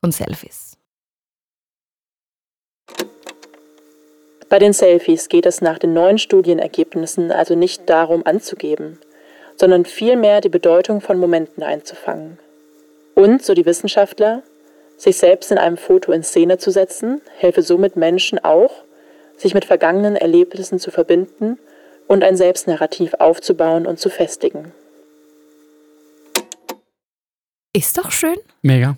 von 0.01 0.11
Selfies. 0.11 0.77
Bei 4.49 4.59
den 4.59 4.71
Selfies 4.71 5.27
geht 5.27 5.45
es 5.45 5.59
nach 5.59 5.77
den 5.77 5.93
neuen 5.93 6.17
Studienergebnissen 6.17 7.31
also 7.33 7.53
nicht 7.55 7.89
darum 7.89 8.25
anzugeben, 8.25 8.97
sondern 9.57 9.83
vielmehr 9.83 10.39
die 10.39 10.49
Bedeutung 10.49 11.01
von 11.01 11.19
Momenten 11.19 11.63
einzufangen. 11.63 12.39
Und, 13.13 13.43
so 13.43 13.53
die 13.53 13.65
Wissenschaftler, 13.65 14.43
sich 14.95 15.17
selbst 15.17 15.51
in 15.51 15.57
einem 15.57 15.75
Foto 15.75 16.13
in 16.13 16.23
Szene 16.23 16.57
zu 16.57 16.71
setzen, 16.71 17.21
helfe 17.35 17.61
somit 17.61 17.97
Menschen 17.97 18.39
auch, 18.39 18.71
sich 19.37 19.53
mit 19.53 19.65
vergangenen 19.65 20.15
Erlebnissen 20.15 20.79
zu 20.79 20.91
verbinden 20.91 21.57
und 22.07 22.23
ein 22.23 22.35
Selbstnarrativ 22.35 23.13
aufzubauen 23.15 23.85
und 23.85 23.99
zu 23.99 24.09
festigen. 24.09 24.71
Ist 27.73 27.97
doch 27.97 28.11
schön. 28.11 28.37
Mega. 28.61 28.97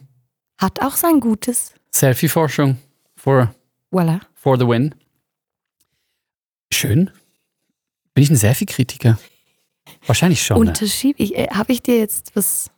Hat 0.58 0.82
auch 0.82 0.96
sein 0.96 1.20
Gutes. 1.20 1.74
Selfie-Forschung 1.92 2.78
for, 3.16 3.54
Voila. 3.92 4.22
for 4.34 4.58
the 4.58 4.68
win. 4.68 4.96
Schön. 6.72 7.12
Bin 8.14 8.24
ich 8.24 8.30
ein 8.30 8.36
Selfie-Kritiker? 8.36 9.20
Wahrscheinlich 10.06 10.44
schon. 10.44 10.62
Ne? 10.62 10.68
Unterschiebe 10.70 11.22
ich. 11.22 11.36
Äh, 11.36 11.48
Habe 11.52 11.74
ich 11.74 11.82
dir 11.82 11.98
jetzt 11.98 12.36
was 12.36 12.70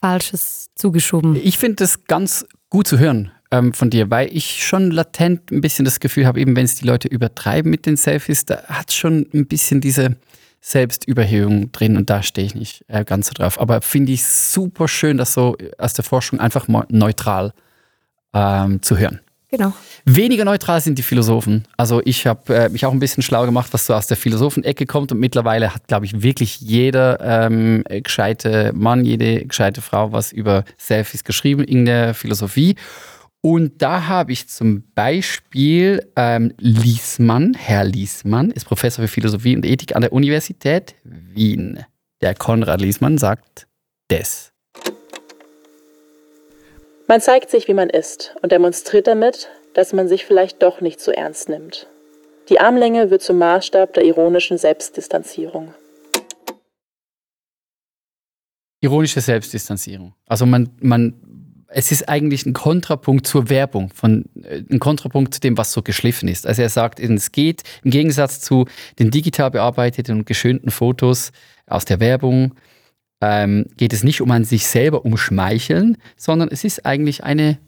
Falsches 0.00 0.70
zugeschoben? 0.76 1.34
Ich 1.36 1.58
finde 1.58 1.76
das 1.76 2.04
ganz 2.04 2.46
gut 2.68 2.86
zu 2.86 2.98
hören 2.98 3.32
ähm, 3.52 3.72
von 3.72 3.90
dir, 3.90 4.10
weil 4.10 4.34
ich 4.34 4.66
schon 4.66 4.90
latent 4.90 5.52
ein 5.52 5.60
bisschen 5.60 5.84
das 5.84 6.00
Gefühl 6.00 6.26
habe, 6.26 6.40
eben 6.40 6.56
wenn 6.56 6.64
es 6.64 6.74
die 6.74 6.86
Leute 6.86 7.06
übertreiben 7.06 7.70
mit 7.70 7.86
den 7.86 7.96
Selfies, 7.96 8.46
da 8.46 8.64
hat 8.64 8.92
schon 8.92 9.26
ein 9.32 9.46
bisschen 9.46 9.80
diese 9.80 10.16
Selbstüberhöhung 10.60 11.70
drin 11.70 11.96
und 11.96 12.08
da 12.08 12.22
stehe 12.22 12.46
ich 12.46 12.54
nicht 12.54 12.84
äh, 12.88 13.04
ganz 13.04 13.28
so 13.28 13.34
drauf. 13.34 13.60
Aber 13.60 13.82
finde 13.82 14.12
ich 14.12 14.24
super 14.24 14.88
schön, 14.88 15.18
das 15.18 15.34
so 15.34 15.56
aus 15.76 15.92
der 15.92 16.04
Forschung 16.04 16.40
einfach 16.40 16.66
mal 16.66 16.86
neutral 16.88 17.52
ähm, 18.32 18.80
zu 18.80 18.96
hören. 18.96 19.20
Genau. 19.50 19.74
Weniger 20.06 20.46
neutral 20.46 20.80
sind 20.80 20.96
die 20.96 21.02
Philosophen. 21.02 21.64
Also 21.76 22.00
ich 22.06 22.26
habe 22.26 22.54
äh, 22.54 22.68
mich 22.70 22.86
auch 22.86 22.92
ein 22.92 23.00
bisschen 23.00 23.22
schlau 23.22 23.44
gemacht, 23.44 23.68
was 23.72 23.84
so 23.84 23.92
aus 23.92 24.06
der 24.06 24.16
Philosophenecke 24.16 24.86
kommt 24.86 25.12
und 25.12 25.20
mittlerweile 25.20 25.74
hat, 25.74 25.88
glaube 25.88 26.06
ich, 26.06 26.22
wirklich 26.22 26.62
jeder 26.62 27.20
ähm, 27.20 27.84
gescheite 27.86 28.72
Mann, 28.74 29.04
jede 29.04 29.44
gescheite 29.44 29.82
Frau 29.82 30.10
was 30.10 30.32
über 30.32 30.64
Selfies 30.78 31.22
geschrieben 31.22 31.64
in 31.64 31.84
der 31.84 32.14
Philosophie. 32.14 32.76
Und 33.44 33.82
da 33.82 34.06
habe 34.06 34.30
ich 34.30 34.48
zum 34.48 34.84
Beispiel 34.94 36.08
ähm, 36.14 36.54
Liesmann, 36.58 37.54
Herr 37.54 37.82
Liesmann, 37.82 38.52
ist 38.52 38.66
Professor 38.66 39.04
für 39.04 39.08
Philosophie 39.08 39.56
und 39.56 39.66
Ethik 39.66 39.96
an 39.96 40.02
der 40.02 40.12
Universität 40.12 40.94
Wien. 41.02 41.84
Der 42.20 42.36
Konrad 42.36 42.80
Liesmann 42.80 43.18
sagt 43.18 43.66
das. 44.06 44.52
Man 47.08 47.20
zeigt 47.20 47.50
sich, 47.50 47.66
wie 47.66 47.74
man 47.74 47.90
ist 47.90 48.36
und 48.42 48.52
demonstriert 48.52 49.08
damit, 49.08 49.48
dass 49.74 49.92
man 49.92 50.06
sich 50.06 50.24
vielleicht 50.24 50.62
doch 50.62 50.80
nicht 50.80 51.00
so 51.00 51.10
ernst 51.10 51.48
nimmt. 51.48 51.88
Die 52.48 52.60
Armlänge 52.60 53.10
wird 53.10 53.22
zum 53.22 53.38
Maßstab 53.38 53.92
der 53.94 54.04
ironischen 54.04 54.56
Selbstdistanzierung. 54.56 55.74
Ironische 58.80 59.20
Selbstdistanzierung. 59.20 60.14
Also 60.26 60.46
man, 60.46 60.70
man, 60.80 61.14
es 61.74 61.92
ist 61.92 62.08
eigentlich 62.08 62.46
ein 62.46 62.52
Kontrapunkt 62.52 63.26
zur 63.26 63.48
Werbung, 63.48 63.90
von, 63.94 64.24
äh, 64.42 64.62
ein 64.70 64.78
Kontrapunkt 64.78 65.34
zu 65.34 65.40
dem, 65.40 65.56
was 65.56 65.72
so 65.72 65.82
geschliffen 65.82 66.28
ist. 66.28 66.46
Also 66.46 66.62
er 66.62 66.68
sagt, 66.68 67.00
es 67.00 67.32
geht 67.32 67.62
im 67.82 67.90
Gegensatz 67.90 68.40
zu 68.40 68.66
den 68.98 69.10
digital 69.10 69.50
bearbeiteten 69.50 70.18
und 70.18 70.26
geschönten 70.26 70.70
Fotos 70.70 71.32
aus 71.66 71.84
der 71.84 72.00
Werbung, 72.00 72.54
ähm, 73.20 73.66
geht 73.76 73.92
es 73.92 74.02
nicht 74.02 74.20
um 74.20 74.30
ein 74.30 74.44
sich 74.44 74.66
selber 74.66 75.04
umschmeicheln, 75.04 75.96
sondern 76.16 76.48
es 76.50 76.64
ist 76.64 76.84
eigentlich 76.84 77.24
eine, 77.24 77.58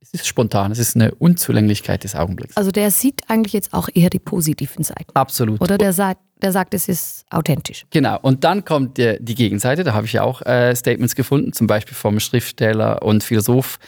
es 0.00 0.10
ist 0.14 0.26
spontan, 0.26 0.72
es 0.72 0.78
ist 0.78 0.96
eine 0.96 1.14
Unzulänglichkeit 1.14 2.04
des 2.04 2.14
Augenblicks. 2.14 2.56
Also 2.56 2.70
der 2.70 2.90
sieht 2.90 3.22
eigentlich 3.28 3.52
jetzt 3.52 3.72
auch 3.72 3.88
eher 3.92 4.10
die 4.10 4.18
positiven 4.18 4.84
Seiten. 4.84 5.10
Absolut. 5.14 5.60
Oder 5.60 5.78
der 5.78 5.92
sagt, 5.92 6.20
der 6.42 6.52
sagt, 6.52 6.74
es 6.74 6.88
ist 6.88 7.24
authentisch. 7.30 7.86
Genau, 7.90 8.18
und 8.20 8.44
dann 8.44 8.64
kommt 8.64 8.98
der, 8.98 9.18
die 9.20 9.34
Gegenseite, 9.34 9.84
da 9.84 9.94
habe 9.94 10.06
ich 10.06 10.12
ja 10.14 10.22
auch 10.22 10.42
äh, 10.42 10.74
Statements 10.74 11.14
gefunden, 11.14 11.52
zum 11.52 11.66
Beispiel 11.66 11.94
vom 11.94 12.20
Schriftsteller 12.20 13.02
und 13.02 13.22
Philosoph 13.22 13.78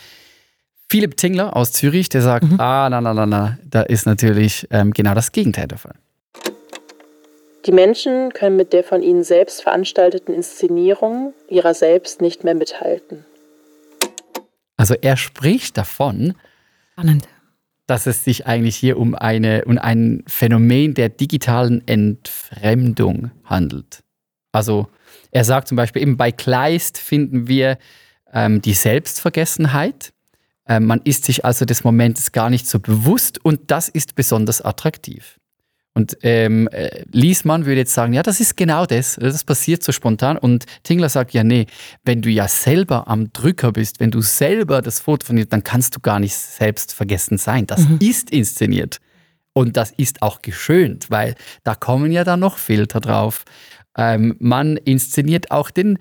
Philipp 0.88 1.17
Tingler 1.17 1.57
aus 1.57 1.73
Zürich, 1.73 2.09
der 2.09 2.23
sagt, 2.23 2.47
ah, 2.59 2.88
na, 2.88 3.00
na, 3.00 3.14
na, 3.14 3.26
na, 3.26 3.59
da 3.64 3.83
ist 3.83 4.07
natürlich 4.07 4.69
ähm, 4.71 4.93
genau 4.93 5.14
das 5.14 5.33
Gegenteil 5.33 5.67
der 5.67 5.79
Fall. 5.79 5.95
Die 7.67 7.73
Menschen 7.73 8.33
können 8.33 8.57
mit 8.57 8.73
der 8.75 8.85
von 8.85 9.03
ihnen 9.03 9.25
selbst 9.25 9.62
veranstalteten 9.62 10.35
Inszenierung 10.35 11.33
ihrer 11.49 11.73
selbst 11.73 12.21
nicht 12.21 12.45
mehr 12.45 12.55
mithalten. 12.55 13.25
Also 14.85 14.97
er 15.00 15.17
spricht 15.17 15.79
davon, 15.79 16.35
Spannend. 16.93 17.26
dass 17.87 18.07
es 18.07 18.23
sich 18.23 18.47
eigentlich 18.47 18.76
hier 18.76 18.99
um, 18.99 19.14
eine, 19.14 19.64
um 19.64 19.79
ein 19.79 20.23
Phänomen 20.26 20.93
der 20.93 21.09
digitalen 21.09 21.88
Entfremdung 21.88 23.31
handelt. 23.45 24.05
Also 24.53 24.91
er 25.31 25.45
sagt 25.45 25.69
zum 25.69 25.76
Beispiel, 25.76 26.03
eben 26.03 26.19
bei 26.19 26.33
Kleist 26.33 26.99
finden 26.99 27.49
wir 27.49 27.79
ähm, 28.31 28.61
die 28.61 28.75
Selbstvergessenheit. 28.75 30.12
Ähm, 30.69 30.85
man 30.85 31.00
ist 31.00 31.25
sich 31.25 31.47
also 31.47 31.64
des 31.64 31.83
Momentes 31.83 32.33
gar 32.33 32.50
nicht 32.50 32.67
so 32.67 32.79
bewusst 32.79 33.43
und 33.43 33.71
das 33.71 33.88
ist 33.88 34.17
besonders 34.17 34.61
attraktiv. 34.61 35.41
Und 35.95 36.19
ähm, 36.23 36.69
äh, 36.73 37.05
Liesmann 37.13 37.67
würde 37.67 37.79
jetzt 37.79 37.95
sagen, 37.95 38.13
ja, 38.13 38.25
das 38.25 38.41
ist 38.41 38.57
genau 38.57 38.85
das, 38.85 39.15
das 39.15 39.45
passiert 39.45 39.85
so 39.85 39.93
spontan. 39.93 40.37
Und 40.37 40.65
Tingler 40.83 41.09
sagt, 41.09 41.33
ja, 41.33 41.45
nee, 41.45 41.67
wenn 42.05 42.21
du 42.21 42.31
ja 42.31 42.49
selber 42.49 43.07
am 43.07 43.33
Drücker 43.33 43.71
bist, 43.71 44.01
wenn 44.01 44.11
du 44.11 44.21
selber 44.21 44.83
das 44.83 44.99
Foto 44.99 45.27
von 45.27 45.37
dir, 45.37 45.47
dann 45.47 45.63
kannst 45.63 45.95
du 45.95 46.01
gar 46.01 46.19
nicht 46.19 46.35
selbst 46.35 46.93
vergessen 46.93 47.39
sein. 47.39 47.67
Das 47.67 47.87
ist 48.01 48.31
inszeniert. 48.31 48.99
Und 49.53 49.77
das 49.77 49.93
ist 49.93 50.21
auch 50.21 50.43
geschönt, 50.43 51.11
weil 51.11 51.37
da 51.63 51.77
kommen 51.77 52.11
ja 52.11 52.25
dann 52.25 52.41
noch 52.41 52.59
Filter 52.59 53.01
drauf. 53.01 53.45
Ähm, 53.97 54.35
man 54.41 54.77
inszeniert 54.77 55.53
auch 55.53 55.71
den, 55.71 55.99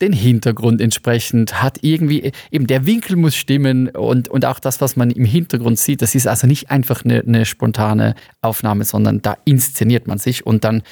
den 0.00 0.12
Hintergrund 0.12 0.80
entsprechend, 0.80 1.62
hat 1.62 1.78
irgendwie, 1.82 2.32
eben 2.50 2.66
der 2.66 2.86
Winkel 2.86 3.16
muss 3.16 3.34
stimmen 3.36 3.88
und, 3.90 4.28
und 4.28 4.44
auch 4.46 4.58
das, 4.58 4.80
was 4.80 4.96
man 4.96 5.10
im 5.10 5.24
Hintergrund 5.24 5.78
sieht, 5.78 6.00
das 6.02 6.14
ist 6.14 6.26
also 6.26 6.46
nicht 6.46 6.70
einfach 6.70 7.04
eine, 7.04 7.20
eine 7.20 7.44
spontane 7.44 8.14
Aufnahme, 8.40 8.84
sondern 8.84 9.20
da 9.22 9.36
inszeniert 9.44 10.06
man 10.06 10.18
sich 10.18 10.46
und 10.46 10.64
dann 10.64 10.82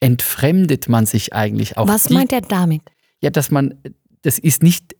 entfremdet 0.00 0.88
man 0.88 1.06
sich 1.06 1.32
eigentlich 1.32 1.76
auch. 1.76 1.86
Was 1.88 2.04
die- 2.04 2.14
meint 2.14 2.32
er 2.32 2.40
damit? 2.40 2.82
Ja, 3.20 3.30
dass 3.30 3.50
man, 3.50 3.74
das 4.22 4.38
ist 4.38 4.62
nicht 4.62 4.96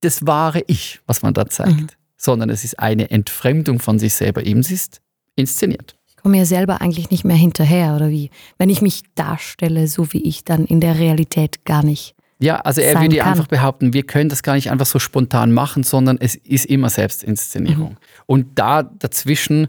das 0.00 0.26
wahre 0.26 0.62
Ich, 0.66 1.00
was 1.06 1.22
man 1.22 1.34
da 1.34 1.46
zeigt, 1.46 1.70
Mhm. 1.80 1.86
sondern 2.16 2.50
es 2.50 2.64
ist 2.64 2.78
eine 2.78 3.10
Entfremdung 3.10 3.78
von 3.78 3.98
sich 3.98 4.14
selber. 4.14 4.44
Eben, 4.44 4.62
sie 4.62 4.74
ist 4.74 5.00
inszeniert. 5.36 5.94
Ich 6.08 6.16
komme 6.16 6.38
ja 6.38 6.44
selber 6.44 6.80
eigentlich 6.80 7.10
nicht 7.10 7.24
mehr 7.24 7.36
hinterher, 7.36 7.94
oder 7.94 8.10
wie? 8.10 8.30
Wenn 8.58 8.70
ich 8.70 8.82
mich 8.82 9.02
darstelle, 9.14 9.86
so 9.88 10.12
wie 10.12 10.22
ich 10.22 10.42
dann 10.44 10.64
in 10.64 10.80
der 10.80 10.98
Realität 10.98 11.64
gar 11.64 11.84
nicht. 11.84 12.14
Ja, 12.40 12.56
also 12.56 12.80
er 12.80 13.00
würde 13.00 13.16
kann. 13.16 13.28
einfach 13.28 13.46
behaupten, 13.46 13.92
wir 13.92 14.02
können 14.02 14.28
das 14.28 14.42
gar 14.42 14.54
nicht 14.54 14.70
einfach 14.70 14.86
so 14.86 14.98
spontan 14.98 15.52
machen, 15.52 15.82
sondern 15.82 16.18
es 16.20 16.34
ist 16.34 16.66
immer 16.66 16.90
Selbstinszenierung. 16.90 17.90
Mhm. 17.90 17.96
Und 18.26 18.46
da 18.58 18.82
dazwischen, 18.82 19.68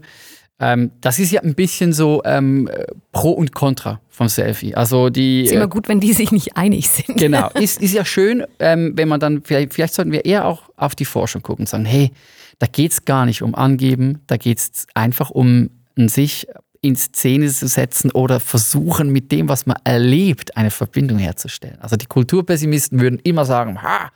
ähm, 0.58 0.90
das 1.00 1.18
ist 1.18 1.30
ja 1.30 1.42
ein 1.42 1.54
bisschen 1.54 1.92
so 1.92 2.22
ähm, 2.24 2.68
äh, 2.68 2.86
Pro 3.12 3.30
und 3.32 3.54
Contra 3.54 4.00
vom 4.08 4.28
Selfie. 4.28 4.74
Also 4.74 5.10
die. 5.10 5.44
Ist 5.44 5.52
äh, 5.52 5.56
immer 5.56 5.68
gut, 5.68 5.88
wenn 5.88 6.00
die 6.00 6.12
sich 6.12 6.32
nicht 6.32 6.56
einig 6.56 6.88
sind. 6.88 7.18
Genau, 7.18 7.50
ist, 7.54 7.80
ist 7.80 7.94
ja 7.94 8.04
schön, 8.04 8.44
ähm, 8.58 8.92
wenn 8.96 9.08
man 9.08 9.20
dann, 9.20 9.42
vielleicht, 9.42 9.74
vielleicht 9.74 9.94
sollten 9.94 10.12
wir 10.12 10.24
eher 10.24 10.46
auch 10.46 10.70
auf 10.76 10.94
die 10.94 11.04
Forschung 11.04 11.42
gucken 11.42 11.62
und 11.62 11.68
sagen, 11.68 11.84
hey, 11.84 12.10
da 12.58 12.66
geht 12.66 12.92
es 12.92 13.04
gar 13.04 13.26
nicht 13.26 13.42
um 13.42 13.54
Angeben, 13.54 14.22
da 14.26 14.36
geht 14.36 14.58
es 14.58 14.86
einfach 14.94 15.30
um 15.30 15.70
ein 15.98 16.08
sich 16.08 16.46
in 16.86 16.96
Szene 16.96 17.50
zu 17.50 17.66
setzen 17.66 18.10
oder 18.12 18.40
versuchen, 18.40 19.10
mit 19.10 19.32
dem, 19.32 19.48
was 19.48 19.66
man 19.66 19.76
erlebt, 19.84 20.56
eine 20.56 20.70
Verbindung 20.70 21.18
herzustellen. 21.18 21.78
Also 21.80 21.96
die 21.96 22.06
Kulturpessimisten 22.06 23.00
würden 23.00 23.18
immer 23.24 23.44
sagen, 23.44 23.82
ha, 23.82 24.10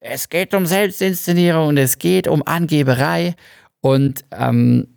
es 0.00 0.28
geht 0.28 0.54
um 0.54 0.66
Selbstinszenierung 0.66 1.68
und 1.68 1.76
es 1.76 1.98
geht 1.98 2.28
um 2.28 2.42
Angeberei. 2.46 3.34
Und 3.80 4.24
ähm, 4.32 4.88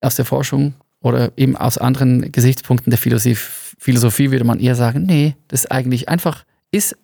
aus 0.00 0.16
der 0.16 0.24
Forschung 0.24 0.74
oder 1.00 1.32
eben 1.36 1.56
aus 1.56 1.78
anderen 1.78 2.32
Gesichtspunkten 2.32 2.90
der 2.90 2.98
Philosophie, 2.98 4.30
würde 4.30 4.44
man 4.44 4.60
eher 4.60 4.74
sagen, 4.74 5.04
nee, 5.06 5.36
das 5.48 5.64
ist 5.64 5.70
eigentlich 5.70 6.08
einfach 6.08 6.44
ist 6.72 6.96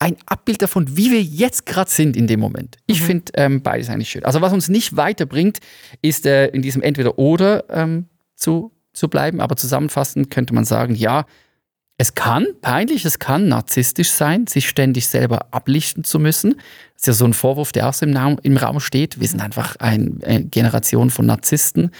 ein 0.00 0.16
Abbild 0.26 0.62
davon, 0.62 0.96
wie 0.96 1.10
wir 1.10 1.22
jetzt 1.22 1.66
gerade 1.66 1.90
sind 1.90 2.16
in 2.16 2.26
dem 2.26 2.40
Moment. 2.40 2.76
Ich 2.86 3.00
Mhm. 3.00 3.06
finde 3.06 3.32
ähm, 3.34 3.62
beides 3.62 3.88
eigentlich 3.88 4.10
schön. 4.10 4.24
Also 4.24 4.40
was 4.40 4.52
uns 4.52 4.68
nicht 4.68 4.96
weiterbringt, 4.96 5.58
ist 6.02 6.24
äh, 6.24 6.46
in 6.48 6.62
diesem 6.62 6.82
Entweder-Oder 6.82 7.64
ähm, 7.68 8.06
zu, 8.36 8.72
zu 8.92 9.08
bleiben. 9.08 9.40
Aber 9.40 9.56
zusammenfassend 9.56 10.30
könnte 10.30 10.54
man 10.54 10.64
sagen, 10.64 10.94
ja, 10.94 11.26
es 12.00 12.14
kann 12.14 12.46
peinlich, 12.62 13.04
es 13.04 13.18
kann 13.18 13.48
narzisstisch 13.48 14.10
sein, 14.12 14.46
sich 14.46 14.68
ständig 14.68 15.08
selber 15.08 15.48
ablichten 15.50 16.04
zu 16.04 16.20
müssen. 16.20 16.54
Das 16.94 17.02
ist 17.02 17.06
ja 17.08 17.12
so 17.14 17.24
ein 17.24 17.34
Vorwurf, 17.34 17.72
der 17.72 17.88
auch 17.88 17.94
so 17.94 18.06
im, 18.06 18.16
Raum, 18.16 18.38
im 18.44 18.56
Raum 18.56 18.78
steht. 18.78 19.18
Wir 19.18 19.26
sind 19.26 19.40
einfach 19.40 19.74
ein, 19.80 20.20
eine 20.24 20.44
Generation 20.44 21.10
von 21.10 21.26
Narzissten. 21.26 21.90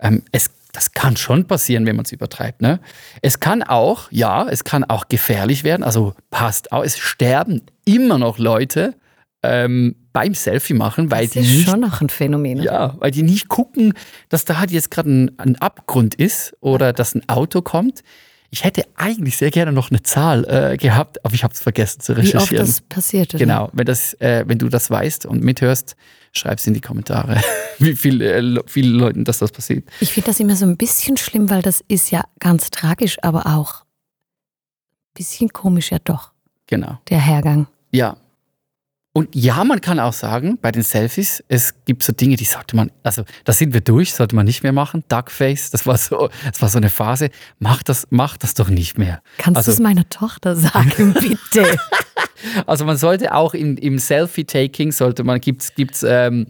Ähm, 0.00 0.22
es, 0.32 0.50
das 0.72 0.92
kann 0.92 1.16
schon 1.16 1.46
passieren, 1.46 1.86
wenn 1.86 1.96
man 1.96 2.04
es 2.04 2.12
übertreibt. 2.12 2.60
Ne? 2.60 2.80
Es 3.22 3.40
kann 3.40 3.62
auch, 3.62 4.10
ja, 4.10 4.46
es 4.48 4.64
kann 4.64 4.84
auch 4.84 5.08
gefährlich 5.08 5.64
werden. 5.64 5.82
Also 5.82 6.14
passt 6.30 6.72
auch, 6.72 6.84
es 6.84 6.98
sterben 6.98 7.62
immer 7.84 8.18
noch 8.18 8.38
Leute 8.38 8.94
ähm, 9.42 9.96
beim 10.12 10.34
Selfie 10.34 10.74
machen, 10.74 11.10
weil 11.10 11.24
Das 11.26 11.32
die 11.32 11.38
ist 11.40 11.48
nicht 11.48 11.68
schon 11.70 11.80
noch 11.80 12.00
ein 12.00 12.08
Phänomen. 12.08 12.60
ja, 12.60 12.96
weil 12.98 13.10
die 13.12 13.22
nicht 13.22 13.48
gucken, 13.48 13.94
dass 14.28 14.44
da 14.44 14.58
halt 14.58 14.70
jetzt 14.70 14.90
gerade 14.90 15.10
ein, 15.10 15.38
ein 15.38 15.56
Abgrund 15.56 16.14
ist 16.16 16.56
oder 16.60 16.92
dass 16.92 17.14
ein 17.14 17.28
Auto 17.28 17.62
kommt. 17.62 18.02
Ich 18.50 18.64
hätte 18.64 18.86
eigentlich 18.96 19.36
sehr 19.36 19.50
gerne 19.50 19.72
noch 19.72 19.90
eine 19.90 20.02
Zahl 20.02 20.44
äh, 20.48 20.76
gehabt, 20.78 21.22
aber 21.24 21.34
ich 21.34 21.44
habe 21.44 21.52
es 21.52 21.60
vergessen 21.60 22.00
zu 22.00 22.16
Wie 22.16 22.20
oft 22.20 22.34
recherchieren. 22.34 22.66
das 22.66 22.80
passiert. 22.80 23.34
Oder? 23.34 23.38
Genau, 23.44 23.68
wenn, 23.74 23.84
das, 23.84 24.14
äh, 24.14 24.44
wenn 24.46 24.58
du 24.58 24.68
das 24.70 24.90
weißt 24.90 25.26
und 25.26 25.44
mithörst, 25.44 25.96
schreib 26.32 26.58
es 26.58 26.66
in 26.66 26.72
die 26.72 26.80
Kommentare, 26.80 27.42
wie 27.78 27.94
viel, 27.94 28.22
äh, 28.22 28.40
le- 28.40 28.64
vielen 28.66 28.94
Leuten 28.94 29.24
dass 29.24 29.38
das 29.38 29.52
passiert. 29.52 29.84
Ich 30.00 30.12
finde 30.12 30.28
das 30.28 30.40
immer 30.40 30.56
so 30.56 30.64
ein 30.64 30.78
bisschen 30.78 31.18
schlimm, 31.18 31.50
weil 31.50 31.60
das 31.60 31.84
ist 31.88 32.10
ja 32.10 32.24
ganz 32.40 32.70
tragisch, 32.70 33.18
aber 33.22 33.46
auch 33.46 33.82
ein 33.82 35.14
bisschen 35.14 35.50
komisch 35.50 35.90
ja 35.90 35.98
doch, 36.02 36.32
Genau. 36.68 36.98
der 37.10 37.20
Hergang. 37.20 37.66
Ja. 37.90 38.16
Und 39.14 39.34
ja, 39.34 39.64
man 39.64 39.80
kann 39.80 39.98
auch 39.98 40.12
sagen, 40.12 40.58
bei 40.60 40.70
den 40.70 40.82
Selfies, 40.82 41.42
es 41.48 41.74
gibt 41.86 42.02
so 42.04 42.12
Dinge, 42.12 42.36
die 42.36 42.44
sollte 42.44 42.76
man, 42.76 42.92
also 43.02 43.24
da 43.44 43.52
sind 43.52 43.72
wir 43.72 43.80
durch, 43.80 44.12
sollte 44.14 44.36
man 44.36 44.44
nicht 44.46 44.62
mehr 44.62 44.72
machen. 44.72 45.02
Duckface, 45.08 45.70
das 45.70 45.86
war 45.86 45.98
so, 45.98 46.28
das 46.46 46.62
war 46.62 46.68
so 46.68 46.78
eine 46.78 46.90
Phase. 46.90 47.30
Mach 47.58 47.82
das, 47.82 48.06
mach 48.10 48.36
das 48.36 48.54
doch 48.54 48.68
nicht 48.68 48.96
mehr. 48.98 49.20
Kannst 49.38 49.56
Also- 49.56 49.70
du 49.70 49.74
es 49.74 49.80
meiner 49.80 50.08
Tochter 50.08 50.54
sagen, 50.54 51.14
bitte? 51.20 51.76
Also 52.66 52.84
man 52.84 52.96
sollte 52.96 53.34
auch 53.34 53.54
in, 53.54 53.76
im 53.78 53.98
Selfie-Taking, 53.98 54.92
sollte 54.92 55.24
man, 55.24 55.40
gibt's, 55.40 55.74
gibt's, 55.74 56.04
ähm, 56.06 56.46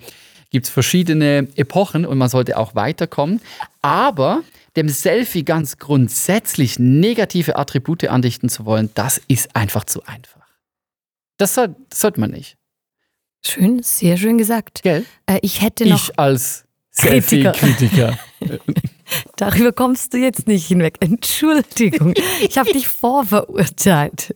gibt's 0.51 0.69
verschiedene 0.69 1.49
Epochen 1.57 2.05
und 2.05 2.19
man 2.19 2.29
sollte 2.29 2.59
auch 2.59 2.75
weiterkommen. 2.75 3.41
Aber 3.81 4.43
dem 4.77 4.89
Selfie 4.91 5.45
ganz 5.45 5.79
grundsätzlich 5.79 6.79
negative 6.79 7.57
Attribute 7.57 8.05
andichten 8.09 8.49
zu 8.51 8.67
wollen, 8.67 8.91
das 8.95 9.21
ist 9.29 9.57
einfach 9.57 9.85
zu 9.85 10.03
einfach. 10.05 10.38
Das, 11.39 11.55
soll, 11.55 11.75
das 11.89 12.01
sollte 12.01 12.21
man 12.21 12.31
nicht. 12.31 12.57
Schön, 13.45 13.83
sehr 13.83 14.17
schön 14.17 14.37
gesagt. 14.37 14.83
Gell? 14.83 15.07
Äh, 15.27 15.39
ich 15.43 15.63
hätte 15.63 15.87
noch, 15.87 16.09
Ich 16.11 16.19
als 16.19 16.65
Kritiker. 16.97 17.55
Selfie-Kritiker. 17.55 18.19
darüber 19.37 19.73
kommst 19.73 20.13
du 20.13 20.19
jetzt 20.19 20.47
nicht 20.47 20.67
hinweg. 20.67 20.97
Entschuldigung, 21.01 22.15
ich 22.41 22.59
habe 22.59 22.73
dich 22.73 22.89
vorverurteilt. 22.89 24.35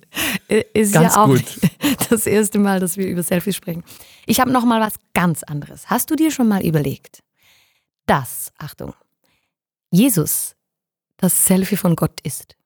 Äh, 0.48 0.64
Ist 0.74 0.94
Ganz 0.94 1.14
ja 1.14 1.22
auch 1.22 1.26
gut. 1.26 1.44
das 2.10 2.26
erste 2.26 2.58
Mal, 2.58 2.80
dass 2.80 2.96
wir 2.96 3.06
über 3.06 3.22
Selfies 3.22 3.56
sprechen. 3.56 3.84
Ich 4.26 4.40
habe 4.40 4.50
noch 4.50 4.64
mal 4.64 4.80
was 4.80 4.94
ganz 5.14 5.42
anderes. 5.42 5.90
Hast 5.90 6.10
du 6.10 6.16
dir 6.16 6.30
schon 6.30 6.48
mal 6.48 6.64
überlegt, 6.64 7.22
dass, 8.06 8.52
Achtung, 8.58 8.94
Jesus 9.90 10.54
das 11.16 11.46
Selfie 11.46 11.76
von 11.76 11.96
Gott 11.96 12.20
ist? 12.22 12.56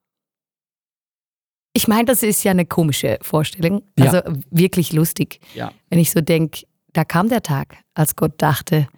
Ich 1.77 1.89
meine, 1.89 2.07
das 2.07 2.23
ist 2.23 2.43
ja 2.43 2.53
eine 2.53 2.65
komische 2.65 3.19
Vorstellung, 3.21 3.83
Ja. 3.99 4.07
also 4.11 4.41
wirklich 4.51 4.93
lustig. 4.95 5.41
ja. 5.55 5.73
wenn 5.91 5.99
ich 5.99 6.11
so 6.11 6.21
denke, 6.23 6.67
da 6.95 7.05
kam 7.05 7.29
der 7.29 7.43
Tag, 7.43 7.77
als 7.95 8.17
Gott 8.17 8.33
dachte, 8.39 8.89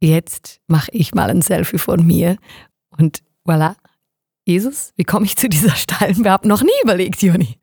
jetzt 0.00 0.60
mache 0.66 0.90
ich 0.92 1.14
mal 1.14 1.30
ein 1.30 1.40
Selfie 1.40 1.78
von 1.78 2.06
mir 2.06 2.36
und 2.98 3.22
voilà. 3.46 3.74
Jesus, 4.46 4.92
wie 4.96 5.04
komme 5.04 5.24
ich 5.26 5.36
zu 5.36 5.48
dieser 5.48 5.74
steilen 5.76 6.24
Verb? 6.24 6.44
Noch 6.44 6.62
nie 6.62 6.70
überlegt, 6.82 7.22
Joni. 7.22 7.58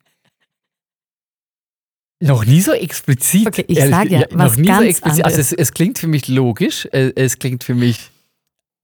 Noch 2.21 2.45
nie 2.45 2.61
so 2.61 2.71
explizit. 2.73 3.47
Okay, 3.47 3.65
ich 3.67 3.77
ehrlich 3.77 3.95
sag 3.95 4.09
ja, 4.09 4.19
ge- 4.23 4.27
was 4.31 4.53
noch 4.53 4.57
nie 4.57 4.67
so 4.67 4.73
ganz 4.73 4.85
explizit. 4.89 5.25
Also 5.25 5.41
es, 5.41 5.53
es 5.53 5.73
klingt 5.73 5.99
für 5.99 6.07
mich 6.07 6.27
logisch, 6.27 6.85
äh, 6.91 7.11
es 7.15 7.37
klingt 7.39 7.63
für 7.63 7.75
mich 7.75 8.09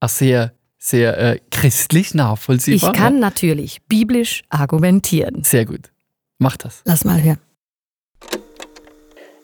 auch 0.02 0.10
sehr, 0.10 0.54
sehr 0.84 1.18
äh, 1.18 1.40
christlich 1.52 2.08
Ich 2.08 2.14
nachvollziehbar. 2.16 2.92
kann 2.94 3.20
natürlich 3.20 3.84
biblisch 3.84 4.42
argumentieren. 4.50 5.44
Sehr 5.44 5.66
gut. 5.66 5.92
Mach 6.40 6.58
das. 6.58 6.82
Lass 6.86 7.06
mal 7.06 7.22
hören. 7.22 7.40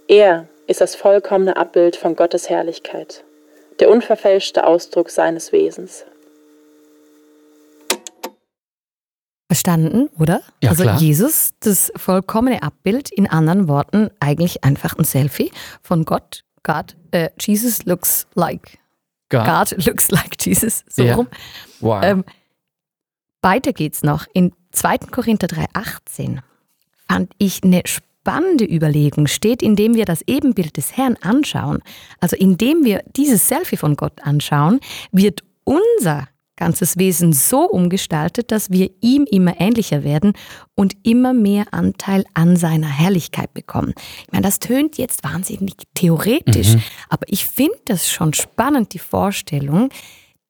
Er 0.08 0.48
ist 0.66 0.82
das 0.82 0.96
vollkommene 0.96 1.56
Abbild 1.56 1.96
von 1.96 2.16
Gottes 2.16 2.50
Herrlichkeit, 2.50 3.24
der 3.80 3.90
unverfälschte 3.92 4.66
Ausdruck 4.66 5.12
seines 5.12 5.52
Wesens. 5.52 6.06
Verstanden, 9.50 10.10
oder? 10.20 10.42
Ja, 10.62 10.72
also 10.72 10.84
klar. 10.84 11.00
Jesus, 11.00 11.52
das 11.60 11.92
vollkommene 11.96 12.64
Abbild, 12.64 13.12
in 13.12 13.28
anderen 13.28 13.68
Worten 13.68 14.10
eigentlich 14.20 14.64
einfach 14.64 14.98
ein 14.98 15.06
Selfie 15.06 15.52
von 15.82 16.04
Gott. 16.04 16.44
God, 16.64 16.98
äh, 17.12 17.30
Jesus 17.40 17.86
looks 17.86 18.28
like. 18.34 18.80
Gar. 19.30 19.66
God 19.66 19.86
looks 19.86 20.12
like 20.12 20.36
Jesus. 20.40 20.84
So 20.90 21.04
Ja. 21.04 21.16
rum. 21.16 21.28
Wow. 21.80 22.04
Ähm, 22.04 22.24
weiter 23.42 23.74
geht's 23.74 24.04
noch. 24.04 24.26
In 24.34 24.54
2. 24.72 24.98
Korinther 25.12 25.48
3,18 25.48 26.40
fand 27.08 27.32
ich 27.38 27.64
eine 27.64 27.82
spannende 27.86 28.66
Überlegung, 28.66 29.28
steht, 29.28 29.62
indem 29.62 29.96
wir 29.96 30.06
das 30.06 30.22
Ebenbild 30.28 30.76
des 30.78 30.98
Herrn 30.98 31.16
anschauen, 31.22 31.82
also 32.20 32.36
indem 32.36 32.84
wir 32.84 33.04
dieses 33.16 33.48
Selfie 33.48 33.78
von 33.78 33.96
Gott 33.96 34.22
anschauen, 34.24 34.80
wird 35.12 35.44
unser 35.64 36.28
ganzes 36.58 36.98
Wesen 36.98 37.32
so 37.32 37.62
umgestaltet, 37.62 38.52
dass 38.52 38.70
wir 38.70 38.90
ihm 39.00 39.26
immer 39.30 39.60
ähnlicher 39.62 40.04
werden 40.04 40.34
und 40.76 40.98
immer 41.04 41.34
mehr 41.34 41.66
Anteil 41.72 42.26
an 42.34 42.58
seiner 42.58 42.90
Herrlichkeit 42.90 43.54
bekommen. 43.54 43.94
Ich 44.26 44.32
meine, 44.32 44.44
das 44.44 44.60
tönt 44.60 44.98
jetzt 44.98 45.24
wahnsinnig 45.24 45.76
theoretisch, 45.94 46.76
aber 47.10 47.26
ich 47.28 47.46
finde 47.46 47.78
das 47.86 48.10
schon 48.10 48.34
spannend, 48.34 48.94
die 48.94 49.00
Vorstellung, 49.00 49.90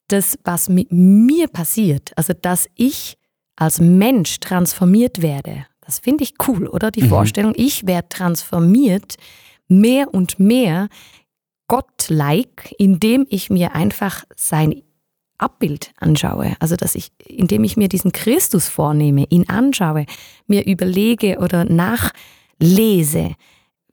das, 0.08 0.38
was 0.42 0.68
mit 0.68 0.90
mir 0.90 1.48
passiert, 1.48 2.12
also 2.16 2.32
dass 2.32 2.68
ich 2.74 3.16
als 3.56 3.80
Mensch 3.80 4.40
transformiert 4.40 5.20
werde, 5.22 5.66
das 5.80 6.00
finde 6.00 6.24
ich 6.24 6.34
cool, 6.46 6.66
oder? 6.66 6.90
Die 6.90 7.08
Vorstellung, 7.08 7.54
ich 7.56 7.86
werde 7.86 8.10
transformiert 8.10 9.16
mehr 9.68 10.12
und 10.12 10.38
mehr 10.38 10.88
Gott-like, 11.66 12.74
indem 12.78 13.26
ich 13.28 13.48
mir 13.48 13.74
einfach 13.74 14.24
sein 14.36 14.82
Abbild 15.38 15.92
anschaue. 15.98 16.56
Also, 16.60 16.76
dass 16.76 16.94
ich, 16.94 17.10
indem 17.26 17.64
ich 17.64 17.76
mir 17.76 17.88
diesen 17.88 18.12
Christus 18.12 18.68
vornehme, 18.68 19.24
ihn 19.30 19.48
anschaue, 19.48 20.06
mir 20.46 20.66
überlege 20.66 21.38
oder 21.38 21.64
nachlese, 21.64 23.34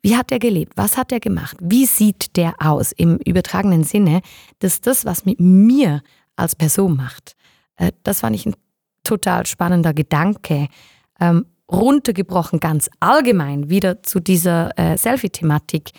wie 0.02 0.16
hat 0.16 0.32
er 0.32 0.40
gelebt? 0.40 0.74
Was 0.76 0.98
hat 0.98 1.12
er 1.12 1.20
gemacht? 1.20 1.58
Wie 1.60 1.86
sieht 1.86 2.38
der 2.38 2.54
aus 2.60 2.92
im 2.92 3.18
übertragenen 3.18 3.84
Sinne? 3.84 4.22
Dass 4.60 4.82
das, 4.82 5.06
was 5.06 5.26
mit 5.26 5.40
mir 5.40 6.04
als 6.36 6.56
Person 6.56 6.96
macht, 6.96 7.36
äh, 7.78 7.92
das 8.04 8.20
fand 8.20 8.36
ich 8.36 8.46
ein 8.46 8.56
total 9.04 9.46
spannender 9.46 9.94
Gedanke. 9.94 10.68
Ähm, 11.20 11.46
runtergebrochen 11.72 12.60
ganz 12.60 12.90
allgemein 13.00 13.70
wieder 13.70 14.04
zu 14.04 14.20
dieser 14.20 14.78
äh, 14.78 14.98
Selfie-Thematik. 14.98 15.92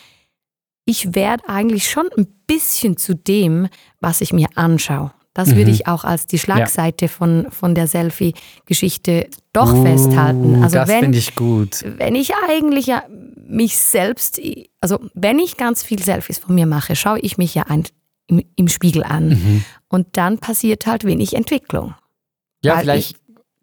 Ich 0.84 1.14
werde 1.16 1.48
eigentlich 1.48 1.90
schon 1.90 2.08
ein 2.16 2.28
bisschen 2.46 2.96
zu 2.96 3.14
dem, 3.14 3.68
was 4.00 4.20
ich 4.20 4.32
mir 4.32 4.46
anschaue. 4.54 5.10
Das 5.36 5.54
würde 5.54 5.70
ich 5.70 5.86
auch 5.86 6.04
als 6.04 6.26
die 6.26 6.38
Schlagseite 6.38 7.08
von, 7.08 7.46
von 7.50 7.74
der 7.74 7.86
Selfie-Geschichte 7.86 9.28
doch 9.52 9.70
festhalten. 9.82 10.62
Also 10.62 10.76
Uh, 10.76 10.80
das 10.80 10.88
wenn, 10.88 11.00
finde 11.00 11.18
ich 11.18 11.34
gut. 11.34 11.84
wenn 11.98 12.14
ich 12.14 12.32
eigentlich 12.48 12.86
ja 12.86 13.02
mich 13.48 13.78
selbst, 13.78 14.40
also 14.80 14.98
wenn 15.14 15.38
ich 15.38 15.56
ganz 15.56 15.82
viel 15.82 16.02
Selfies 16.02 16.38
von 16.38 16.54
mir 16.54 16.66
mache, 16.66 16.96
schaue 16.96 17.18
ich 17.20 17.38
mich 17.38 17.54
ja 17.54 17.64
ein, 17.64 17.84
im, 18.26 18.42
im 18.56 18.68
Spiegel 18.68 19.04
an. 19.04 19.28
Mhm. 19.28 19.64
Und 19.88 20.08
dann 20.16 20.38
passiert 20.38 20.86
halt 20.86 21.04
wenig 21.04 21.34
Entwicklung. 21.34 21.94
Ja, 22.64 22.78
vielleicht. 22.78 23.10
ich- 23.10 23.16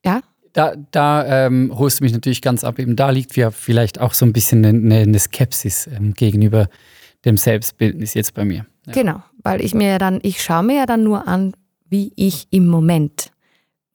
ja? 0.05 0.21
Da, 0.53 0.75
da 0.91 1.45
ähm, 1.47 1.71
holst 1.75 1.99
du 1.99 2.03
mich 2.03 2.13
natürlich 2.13 2.41
ganz 2.43 2.63
ab. 2.63 2.77
Eben 2.77 2.95
da 2.95 3.09
liegt 3.09 3.35
ja 3.35 3.49
vielleicht 3.49 3.99
auch 3.99 4.13
so 4.13 4.25
ein 4.25 4.33
bisschen 4.33 4.63
eine, 4.63 4.97
eine 4.99 5.17
Skepsis 5.19 5.87
ähm, 5.87 6.13
gegenüber 6.13 6.67
dem 7.25 7.37
Selbstbildnis 7.37 8.13
jetzt 8.13 8.35
bei 8.35 8.45
mir. 8.45 8.65
Ja. 8.85 8.93
Genau, 8.93 9.23
weil 9.43 9.61
ich 9.61 9.73
mir 9.73 9.87
ja 9.91 9.97
dann, 9.97 10.19
ich 10.23 10.43
schaue 10.43 10.61
mir 10.63 10.75
ja 10.75 10.85
dann 10.85 11.03
nur 11.03 11.27
an, 11.27 11.53
wie 11.93 12.11
ich 12.17 12.47
im 12.49 12.67
Moment 12.67 13.31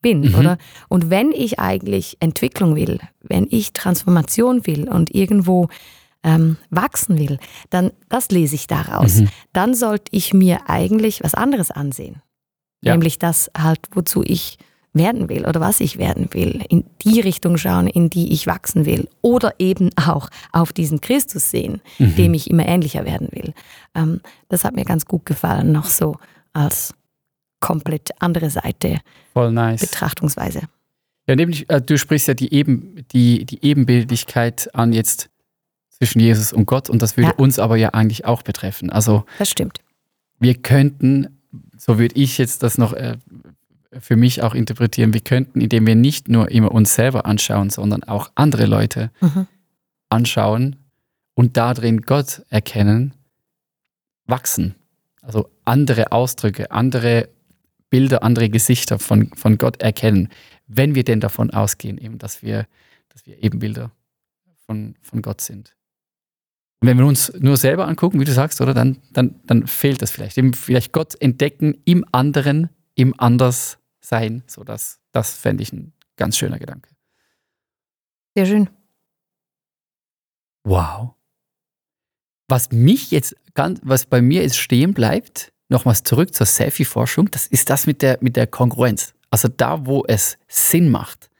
bin, 0.00 0.20
Mhm. 0.20 0.34
oder? 0.36 0.58
Und 0.88 1.10
wenn 1.10 1.32
ich 1.32 1.58
eigentlich 1.58 2.16
Entwicklung 2.20 2.76
will, 2.76 3.00
wenn 3.20 3.46
ich 3.50 3.72
Transformation 3.72 4.64
will 4.66 4.88
und 4.88 5.12
irgendwo 5.14 5.68
ähm, 6.22 6.56
wachsen 6.70 7.18
will, 7.18 7.38
dann 7.70 7.90
das 8.08 8.30
lese 8.30 8.54
ich 8.54 8.66
daraus. 8.68 9.16
Mhm. 9.16 9.28
Dann 9.52 9.74
sollte 9.74 10.06
ich 10.12 10.32
mir 10.32 10.68
eigentlich 10.70 11.22
was 11.22 11.34
anderes 11.34 11.70
ansehen. 11.70 12.22
Ja. 12.80 12.92
Nämlich 12.92 13.18
das 13.18 13.50
halt, 13.56 13.80
wozu 13.92 14.22
ich 14.24 14.56
werden 14.92 15.28
will 15.28 15.44
oder 15.46 15.60
was 15.60 15.80
ich 15.80 15.98
werden 15.98 16.28
will, 16.32 16.64
in 16.68 16.84
die 17.02 17.20
Richtung 17.20 17.56
schauen, 17.56 17.86
in 17.88 18.08
die 18.10 18.32
ich 18.32 18.46
wachsen 18.46 18.84
will 18.86 19.08
oder 19.22 19.52
eben 19.58 19.90
auch 19.96 20.28
auf 20.52 20.72
diesen 20.72 21.00
Christus 21.00 21.50
sehen, 21.50 21.80
Mhm. 21.98 22.14
dem 22.16 22.34
ich 22.34 22.50
immer 22.50 22.66
ähnlicher 22.66 23.04
werden 23.04 23.28
will. 23.32 23.52
Ähm, 23.94 24.20
das 24.48 24.62
hat 24.64 24.74
mir 24.76 24.84
ganz 24.84 25.04
gut 25.06 25.24
gefallen, 25.26 25.70
noch 25.72 25.86
so 25.86 26.16
als 26.52 26.94
komplett 27.60 28.10
andere 28.20 28.50
Seite 28.50 29.00
Voll 29.32 29.52
nice. 29.52 29.80
Betrachtungsweise. 29.80 30.62
Ja, 31.26 31.36
nämlich, 31.36 31.68
äh, 31.70 31.80
du 31.82 31.98
sprichst 31.98 32.28
ja 32.28 32.34
die, 32.34 32.52
Eben, 32.54 33.04
die, 33.12 33.44
die 33.44 33.64
Ebenbildlichkeit 33.64 34.74
an 34.74 34.92
jetzt 34.92 35.28
zwischen 35.90 36.20
Jesus 36.20 36.52
und 36.52 36.66
Gott 36.66 36.88
und 36.88 37.02
das 37.02 37.16
würde 37.16 37.30
Ja. 37.30 37.36
uns 37.36 37.58
aber 37.58 37.76
ja 37.76 37.90
eigentlich 37.90 38.24
auch 38.24 38.42
betreffen. 38.42 38.90
Also 38.90 39.24
Das 39.38 39.50
stimmt. 39.50 39.80
wir 40.38 40.54
könnten, 40.54 41.38
so 41.76 41.98
würde 41.98 42.14
ich 42.16 42.38
jetzt 42.38 42.62
das 42.62 42.78
noch 42.78 42.92
äh, 42.92 43.16
für 43.98 44.16
mich 44.16 44.42
auch 44.42 44.54
interpretieren, 44.54 45.12
wir 45.12 45.20
könnten, 45.20 45.60
indem 45.60 45.86
wir 45.86 45.96
nicht 45.96 46.28
nur 46.28 46.50
immer 46.50 46.70
uns 46.72 46.94
selber 46.94 47.26
anschauen, 47.26 47.70
sondern 47.70 48.04
auch 48.04 48.30
andere 48.36 48.66
Leute 48.66 49.10
Mhm. 49.20 49.46
anschauen 50.08 50.76
und 51.34 51.56
darin 51.56 52.02
Gott 52.02 52.42
erkennen, 52.48 53.12
wachsen. 54.26 54.74
Also 55.22 55.50
andere 55.64 56.12
Ausdrücke, 56.12 56.70
andere 56.70 57.28
Bilder, 57.90 58.22
andere 58.22 58.50
Gesichter 58.50 58.98
von, 58.98 59.30
von 59.34 59.58
Gott 59.58 59.82
erkennen, 59.82 60.28
wenn 60.66 60.94
wir 60.94 61.04
denn 61.04 61.20
davon 61.20 61.50
ausgehen, 61.50 61.98
eben, 61.98 62.18
dass 62.18 62.42
wir, 62.42 62.66
dass 63.08 63.26
wir 63.26 63.42
Ebenbilder 63.42 63.90
von, 64.66 64.94
von 65.00 65.22
Gott 65.22 65.40
sind. 65.40 65.74
Und 66.80 66.88
wenn 66.88 66.98
wir 66.98 67.06
uns 67.06 67.32
nur 67.38 67.56
selber 67.56 67.88
angucken, 67.88 68.20
wie 68.20 68.24
du 68.24 68.32
sagst, 68.32 68.60
oder, 68.60 68.72
dann, 68.74 68.98
dann, 69.12 69.40
dann 69.44 69.66
fehlt 69.66 70.00
das 70.00 70.10
vielleicht. 70.10 70.38
Eben 70.38 70.54
vielleicht 70.54 70.92
Gott 70.92 71.20
entdecken 71.20 71.80
im 71.84 72.04
anderen, 72.12 72.68
im 72.94 73.18
Anderssein. 73.18 74.44
So 74.46 74.62
das, 74.62 75.00
das 75.10 75.32
fände 75.32 75.62
ich 75.62 75.72
ein 75.72 75.92
ganz 76.16 76.36
schöner 76.36 76.58
Gedanke. 76.58 76.90
Sehr 78.36 78.46
schön. 78.46 78.70
Wow. 80.64 81.14
Was 82.46 82.70
mich 82.70 83.10
jetzt 83.10 83.34
ganz, 83.54 83.80
was 83.82 84.06
bei 84.06 84.22
mir 84.22 84.42
jetzt 84.42 84.58
stehen 84.58 84.94
bleibt, 84.94 85.52
nochmals 85.68 86.02
zurück 86.02 86.34
zur 86.34 86.46
Selfie-Forschung, 86.46 87.30
das 87.30 87.46
ist 87.46 87.70
das 87.70 87.86
mit 87.86 88.02
der, 88.02 88.18
mit 88.20 88.36
der 88.36 88.46
Kongruenz. 88.46 89.14
Also 89.30 89.48
da, 89.48 89.86
wo 89.86 90.04
es 90.06 90.38
Sinn 90.48 90.90
macht, 90.90 91.30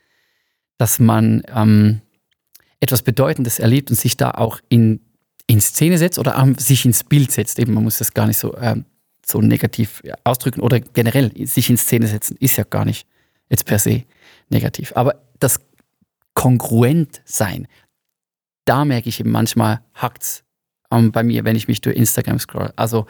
dass 0.77 0.99
man 0.99 1.43
ähm, 1.55 2.01
etwas 2.81 3.03
Bedeutendes 3.03 3.59
erlebt 3.59 3.91
und 3.91 3.97
sich 3.97 4.17
da 4.17 4.33
auch 4.33 4.61
in, 4.69 5.01
in 5.47 5.61
Szene 5.61 5.99
setzt 5.99 6.19
oder 6.19 6.55
sich 6.59 6.85
ins 6.85 7.05
Bild 7.05 7.33
setzt. 7.33 7.59
Eben, 7.59 7.75
man 7.75 7.85
muss 7.85 7.99
das 7.99 8.15
gar 8.15 8.27
nicht 8.27 8.39
so, 8.39 8.57
ähm, 8.59 8.85
so 9.27 9.41
negativ 9.41 10.03
ausdrücken 10.25 10.61
oder 10.61 10.81
generell 10.81 11.33
sich 11.47 11.71
in 11.71 11.77
Szene 11.77 12.07
setzen, 12.07 12.37
ist 12.39 12.57
ja 12.57 12.65
gar 12.65 12.85
nicht 12.85 13.07
jetzt 13.49 13.65
per 13.65 13.79
se 13.79 14.05
negativ. 14.51 14.93
Aber 14.95 15.23
das 15.39 15.61
kongruent 16.35 17.21
sein, 17.25 17.67
da 18.65 18.85
merke 18.85 19.09
ich 19.09 19.21
eben 19.21 19.31
manchmal 19.31 19.81
hackt's 19.95 20.45
ähm, 20.91 21.11
bei 21.11 21.23
mir, 21.23 21.45
wenn 21.45 21.57
ich 21.57 21.69
mich 21.69 21.81
durch 21.81 21.97
Instagram 21.97 22.39
scroll. 22.39 22.73
Also 22.77 23.07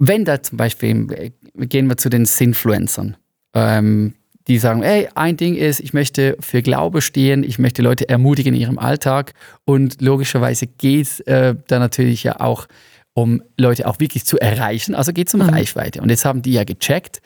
wenn 0.00 0.24
da 0.24 0.42
zum 0.42 0.56
Beispiel, 0.56 1.06
äh, 1.12 1.30
gehen 1.66 1.86
wir 1.86 1.96
zu 1.96 2.08
den 2.08 2.24
Sinfluencern, 2.24 3.16
ähm, 3.54 4.14
die 4.48 4.58
sagen, 4.58 4.82
ey, 4.82 5.08
ein 5.14 5.36
Ding 5.36 5.54
ist, 5.54 5.78
ich 5.78 5.92
möchte 5.92 6.36
für 6.40 6.62
Glaube 6.62 7.02
stehen, 7.02 7.44
ich 7.44 7.58
möchte 7.58 7.82
Leute 7.82 8.08
ermutigen 8.08 8.54
in 8.54 8.60
ihrem 8.60 8.78
Alltag 8.78 9.34
und 9.64 10.00
logischerweise 10.00 10.66
geht 10.66 11.06
es 11.06 11.20
äh, 11.20 11.54
da 11.68 11.78
natürlich 11.78 12.24
ja 12.24 12.40
auch 12.40 12.66
um 13.14 13.42
Leute 13.58 13.86
auch 13.86 13.98
wirklich 14.00 14.24
zu 14.24 14.38
erreichen, 14.38 14.94
also 14.94 15.12
geht 15.12 15.28
es 15.28 15.34
um 15.34 15.40
Mhm. 15.40 15.50
Reichweite. 15.50 16.00
Und 16.00 16.10
jetzt 16.10 16.24
haben 16.24 16.42
die 16.42 16.52
ja 16.52 16.64
gecheckt, 16.64 17.20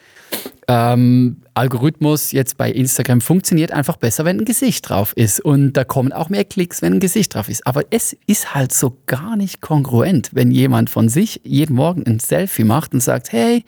ähm, 0.67 1.41
Algorithmus 1.53 2.31
jetzt 2.31 2.57
bei 2.57 2.71
Instagram 2.71 3.21
funktioniert 3.21 3.71
einfach 3.71 3.97
besser, 3.97 4.25
wenn 4.25 4.39
ein 4.39 4.45
Gesicht 4.45 4.89
drauf 4.89 5.13
ist. 5.15 5.39
Und 5.39 5.73
da 5.73 5.83
kommen 5.83 6.11
auch 6.11 6.29
mehr 6.29 6.43
Klicks, 6.43 6.81
wenn 6.81 6.93
ein 6.93 6.99
Gesicht 6.99 7.35
drauf 7.35 7.49
ist. 7.49 7.67
Aber 7.67 7.83
es 7.91 8.17
ist 8.25 8.55
halt 8.55 8.73
so 8.73 8.97
gar 9.05 9.35
nicht 9.35 9.61
kongruent, 9.61 10.31
wenn 10.33 10.49
jemand 10.51 10.89
von 10.89 11.07
sich 11.07 11.41
jeden 11.43 11.75
Morgen 11.75 12.03
ein 12.07 12.19
Selfie 12.19 12.63
macht 12.63 12.93
und 12.93 13.01
sagt, 13.01 13.31
hey, 13.31 13.63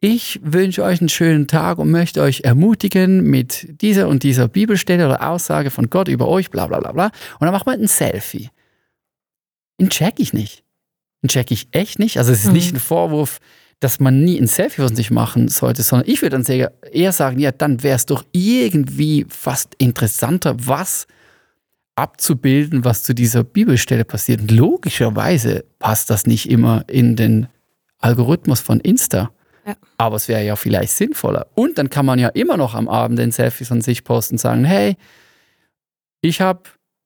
ich 0.00 0.40
wünsche 0.42 0.82
euch 0.82 1.00
einen 1.00 1.08
schönen 1.08 1.46
Tag 1.46 1.78
und 1.78 1.90
möchte 1.90 2.20
euch 2.20 2.42
ermutigen 2.42 3.22
mit 3.22 3.80
dieser 3.80 4.08
und 4.08 4.22
dieser 4.22 4.48
Bibelstelle 4.48 5.06
oder 5.06 5.30
Aussage 5.30 5.70
von 5.70 5.88
Gott 5.88 6.08
über 6.08 6.28
euch, 6.28 6.50
bla 6.50 6.66
bla 6.66 6.80
bla 6.80 6.92
bla. 6.92 7.06
Und 7.06 7.42
dann 7.42 7.52
macht 7.52 7.64
man 7.64 7.80
ein 7.80 7.86
Selfie. 7.86 8.50
Den 9.80 9.88
check 9.88 10.18
ich 10.18 10.32
nicht. 10.32 10.62
Den 11.24 11.28
check 11.28 11.50
ich 11.50 11.68
echt 11.72 11.98
nicht. 11.98 12.18
Also 12.18 12.32
es 12.32 12.40
ist 12.40 12.48
Mhm. 12.48 12.52
nicht 12.52 12.74
ein 12.74 12.80
Vorwurf, 12.80 13.38
dass 13.80 13.98
man 13.98 14.22
nie 14.24 14.38
ein 14.38 14.46
Selfie 14.46 14.82
von 14.82 14.94
sich 14.94 15.10
machen 15.10 15.48
sollte, 15.48 15.82
sondern 15.82 16.06
ich 16.08 16.20
würde 16.20 16.38
dann 16.38 16.68
eher 16.92 17.12
sagen, 17.12 17.38
ja, 17.40 17.50
dann 17.50 17.82
wäre 17.82 17.96
es 17.96 18.04
doch 18.04 18.24
irgendwie 18.32 19.24
fast 19.30 19.74
interessanter, 19.78 20.54
was 20.58 21.06
abzubilden, 21.96 22.84
was 22.84 23.02
zu 23.02 23.14
dieser 23.14 23.42
Bibelstelle 23.42 24.04
passiert. 24.04 24.42
Und 24.42 24.50
logischerweise 24.50 25.64
passt 25.78 26.10
das 26.10 26.26
nicht 26.26 26.50
immer 26.50 26.84
in 26.88 27.16
den 27.16 27.46
Algorithmus 28.00 28.60
von 28.60 28.80
Insta. 28.80 29.30
Ja. 29.66 29.76
Aber 29.96 30.16
es 30.16 30.28
wäre 30.28 30.44
ja 30.44 30.56
vielleicht 30.56 30.92
sinnvoller. 30.92 31.46
Und 31.54 31.78
dann 31.78 31.88
kann 31.88 32.04
man 32.04 32.18
ja 32.18 32.28
immer 32.28 32.58
noch 32.58 32.74
am 32.74 32.86
Abend 32.86 33.18
den 33.18 33.32
Selfie 33.32 33.64
von 33.64 33.80
sich 33.80 34.04
posten 34.04 34.34
und 34.34 34.38
sagen, 34.38 34.64
hey, 34.66 34.96
ich 36.20 36.42
habe 36.42 36.64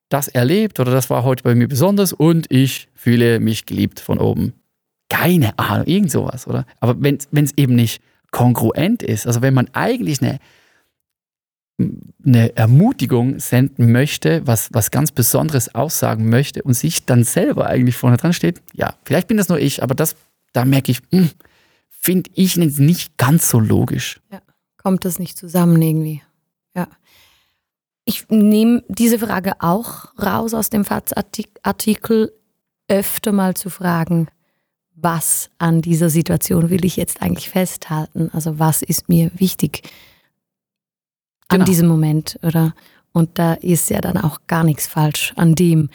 das 0.09 0.29
erlebt 0.29 0.81
oder 0.81 0.92
das 0.92 1.11
war 1.11 1.25
heute 1.25 1.42
bei 1.42 1.55
mir 1.55 1.68
besonders 1.68 2.12
und 2.12 2.51
ich 2.51 2.88
fühle 2.94 3.40
mich 3.40 3.66
geliebt 3.66 4.01
von 4.01 4.18
oben. 4.18 4.55
Keine 5.09 5.59
Ahnung, 5.59 5.87
irgend 5.87 6.11
sowas, 6.11 6.47
oder? 6.47 6.66
Aber 6.81 6.97
wenn 7.01 7.16
es 7.16 7.53
eben 7.57 7.75
nicht 7.75 8.03
kongruent 8.31 9.03
ist, 9.03 9.27
also 9.27 9.42
wenn 9.42 9.55
man 9.55 9.68
eigentlich 9.73 10.23
eine, 10.23 10.38
eine 12.25 12.57
Ermutigung 12.57 13.38
senden 13.38 13.92
möchte, 13.92 14.47
was, 14.47 14.68
was 14.73 14.90
ganz 14.90 15.12
Besonderes 15.12 15.75
aussagen 15.75 16.29
möchte 16.29 16.62
und 16.62 16.75
sich 16.75 17.07
dann 17.07 17.25
selber 17.25 17.66
eigentlich 17.66 17.97
vorne 17.97 18.16
dran 18.16 18.33
steht, 18.33 18.61
ja, 18.73 18.94
vielleicht 19.05 19.29
bin 19.29 19.37
das 19.37 19.49
nur 19.49 19.59
ich, 19.59 19.83
aber 19.83 19.94
das, 19.94 20.16
da 20.53 20.64
merke 20.64 20.92
ich, 20.92 21.01
hm, 21.11 21.31
finde 21.88 22.31
ich 22.35 22.57
nicht 22.57 23.16
ganz 23.16 23.49
so 23.49 23.61
logisch. 23.61 24.21
Kommt 24.77 25.05
das 25.05 25.18
nicht 25.18 25.37
zusammen 25.37 25.81
irgendwie? 25.81 26.23
Ja. 26.75 26.88
Ich 28.09 28.27
nehme 28.31 28.83
diese 28.88 29.18
Frage 29.18 29.53
auch 29.59 30.07
raus 30.18 30.55
aus 30.55 30.71
dem 30.71 30.87
FAZ-Artikel, 30.87 32.33
öfter 32.88 33.33
mal 33.33 33.53
zu 33.53 33.68
fragen, 33.68 34.29
was 34.94 35.51
an 35.59 35.83
dieser 35.83 36.09
Situation 36.09 36.71
will 36.71 36.87
ich 36.87 36.97
jetzt 36.97 37.21
eigentlich 37.21 37.51
festhalten? 37.51 38.31
Also 38.33 38.59
was 38.59 38.81
ist 38.81 39.11
mir 39.11 39.31
wichtig 39.35 39.83
an 41.49 41.59
Genau. 41.59 41.64
diesem 41.66 41.87
Moment, 41.87 42.38
oder? 42.42 42.75
Und 43.12 43.38
da 43.38 43.53
ist 43.53 43.90
ja 43.90 44.01
dann 44.01 44.16
auch 44.16 44.38
gar 44.47 44.64
nichts 44.64 44.87
falsch 44.87 45.35
an 45.37 45.55
dem, 45.55 45.90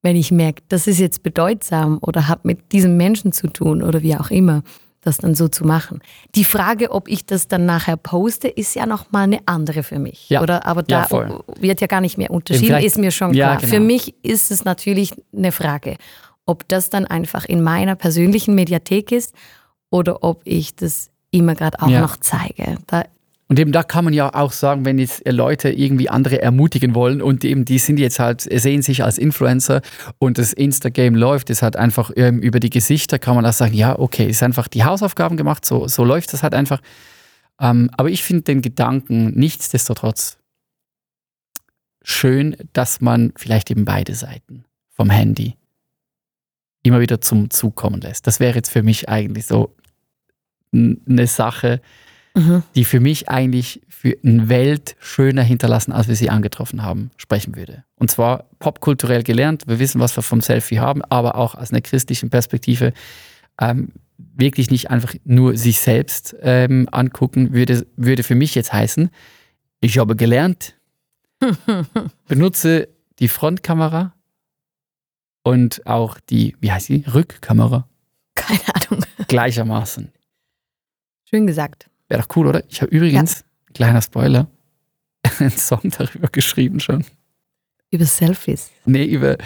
wenn 0.00 0.16
ich 0.16 0.30
merke, 0.30 0.62
das 0.68 0.86
ist 0.86 0.98
jetzt 0.98 1.22
bedeutsam 1.22 1.98
oder 2.00 2.26
hat 2.26 2.46
mit 2.46 2.72
diesem 2.72 2.96
Menschen 2.96 3.32
zu 3.32 3.48
tun 3.48 3.82
oder 3.82 4.00
wie 4.00 4.16
auch 4.16 4.30
immer, 4.30 4.62
das 5.00 5.18
dann 5.18 5.34
so 5.34 5.48
zu 5.48 5.64
machen. 5.64 6.00
Die 6.34 6.44
Frage, 6.44 6.90
ob 6.90 7.08
ich 7.08 7.24
das 7.24 7.46
dann 7.48 7.66
nachher 7.66 7.96
poste, 7.96 8.48
ist 8.48 8.74
ja 8.74 8.84
nochmal 8.86 9.24
eine 9.24 9.38
andere 9.46 9.82
für 9.82 9.98
mich. 9.98 10.28
Ja. 10.28 10.42
Oder? 10.42 10.66
Aber 10.66 10.80
Ja, 10.88 11.02
da 11.02 11.04
voll. 11.04 11.40
wird 11.60 11.80
ja 11.80 11.86
gar 11.86 12.00
nicht 12.00 12.18
mehr 12.18 12.30
unterschieden, 12.30 12.78
ist 12.82 12.98
mir 12.98 13.10
schon 13.10 13.32
Ja, 13.34 13.48
klar. 13.48 13.56
genau. 13.60 13.72
Für 13.74 13.80
mich 13.80 14.14
ist 14.24 14.50
es 14.50 14.64
natürlich 14.64 15.12
eine 15.36 15.52
Frage, 15.52 15.96
ob 16.46 16.66
das 16.68 16.90
dann 16.90 17.06
einfach 17.06 17.44
in 17.44 17.62
meiner 17.62 17.94
persönlichen 17.94 18.54
Mediathek 18.54 19.12
ist 19.12 19.34
oder 19.90 20.24
ob 20.24 20.40
ich 20.44 20.74
das 20.76 21.10
immer 21.30 21.54
gerade 21.54 21.80
auch 21.82 21.88
Ja. 21.88 22.00
noch 22.00 22.16
zeige. 22.16 22.76
Da, 22.86 23.04
Und 23.48 23.58
eben 23.58 23.72
da 23.72 23.82
kann 23.82 24.04
man 24.04 24.12
ja 24.12 24.34
auch 24.34 24.52
sagen, 24.52 24.84
wenn 24.84 24.98
jetzt 24.98 25.22
Leute 25.26 25.70
irgendwie 25.70 26.10
andere 26.10 26.42
ermutigen 26.42 26.94
wollen 26.94 27.22
und 27.22 27.44
eben 27.44 27.64
die 27.64 27.78
sind 27.78 27.98
jetzt 27.98 28.18
halt, 28.18 28.42
sehen 28.42 28.82
sich 28.82 29.02
als 29.02 29.16
Influencer 29.16 29.80
und 30.18 30.36
das 30.36 30.52
Insta-Game 30.52 31.14
läuft, 31.14 31.48
ist 31.48 31.62
halt 31.62 31.74
einfach 31.74 32.10
ähm, 32.16 32.40
über 32.40 32.60
die 32.60 32.68
Gesichter, 32.68 33.18
kann 33.18 33.34
man 33.34 33.46
auch 33.46 33.54
sagen, 33.54 33.72
ja, 33.72 33.98
okay, 33.98 34.26
ist 34.26 34.42
einfach 34.42 34.68
die 34.68 34.84
Hausaufgaben 34.84 35.38
gemacht, 35.38 35.64
so, 35.64 35.88
so 35.88 36.04
läuft 36.04 36.34
das 36.34 36.42
halt 36.42 36.52
einfach. 36.52 36.82
Ähm, 37.58 37.90
aber 37.96 38.10
ich 38.10 38.22
finde 38.22 38.42
den 38.42 38.60
Gedanken 38.60 39.30
nichtsdestotrotz 39.30 40.36
schön, 42.02 42.54
dass 42.74 43.00
man 43.00 43.32
vielleicht 43.34 43.70
eben 43.70 43.86
beide 43.86 44.14
Seiten 44.14 44.64
vom 44.90 45.08
Handy 45.08 45.54
immer 46.82 47.00
wieder 47.00 47.22
zum 47.22 47.48
Zug 47.48 47.76
kommen 47.76 48.00
lässt. 48.02 48.26
Das 48.26 48.40
wäre 48.40 48.56
jetzt 48.56 48.70
für 48.70 48.82
mich 48.82 49.08
eigentlich 49.08 49.46
so 49.46 49.74
eine 50.72 51.26
Sache, 51.26 51.80
mhm. 52.38 52.62
die 52.74 52.84
für 52.84 53.00
mich 53.00 53.28
eigentlich 53.28 53.80
für 53.88 54.16
eine 54.24 54.48
Welt 54.48 54.96
schöner 55.00 55.42
hinterlassen, 55.42 55.92
als 55.92 56.08
wir 56.08 56.14
sie 56.14 56.30
angetroffen 56.30 56.82
haben, 56.82 57.10
sprechen 57.16 57.56
würde. 57.56 57.84
Und 57.96 58.10
zwar 58.10 58.44
popkulturell 58.60 59.24
gelernt, 59.24 59.66
wir 59.66 59.78
wissen, 59.78 60.00
was 60.00 60.16
wir 60.16 60.22
vom 60.22 60.40
Selfie 60.40 60.78
haben, 60.78 61.02
aber 61.02 61.34
auch 61.34 61.54
aus 61.54 61.72
einer 61.72 61.80
christlichen 61.80 62.30
Perspektive. 62.30 62.92
Ähm, 63.60 63.92
wirklich 64.18 64.70
nicht 64.70 64.90
einfach 64.90 65.14
nur 65.24 65.56
sich 65.56 65.80
selbst 65.80 66.36
ähm, 66.42 66.88
angucken, 66.90 67.52
würde, 67.52 67.86
würde 67.96 68.22
für 68.22 68.34
mich 68.34 68.54
jetzt 68.54 68.72
heißen, 68.72 69.10
ich 69.80 69.98
habe 69.98 70.16
gelernt, 70.16 70.74
benutze 72.28 72.88
die 73.18 73.28
Frontkamera 73.28 74.14
und 75.42 75.86
auch 75.86 76.18
die, 76.20 76.56
wie 76.60 76.72
heißt 76.72 76.88
die, 76.88 77.04
Rückkamera 77.12 77.88
Keine 78.34 78.60
Ahnung. 78.74 79.04
gleichermaßen. 79.28 80.12
Schön 81.24 81.46
gesagt. 81.46 81.88
Wäre 82.08 82.22
doch 82.22 82.36
cool, 82.36 82.46
oder? 82.46 82.62
Ich 82.68 82.80
habe 82.82 82.90
übrigens, 82.90 83.44
kleiner 83.74 84.02
Spoiler, 84.02 84.46
einen 85.38 85.50
Song 85.50 85.82
darüber 85.96 86.28
geschrieben 86.28 86.80
schon. 86.80 87.04
Über 87.90 88.04
Selfies. 88.04 88.70
Nee, 88.84 89.04
über 89.04 89.36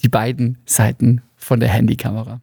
die 0.00 0.08
beiden 0.08 0.58
Seiten 0.66 1.22
von 1.36 1.60
der 1.60 1.68
Handykamera. 1.68 2.40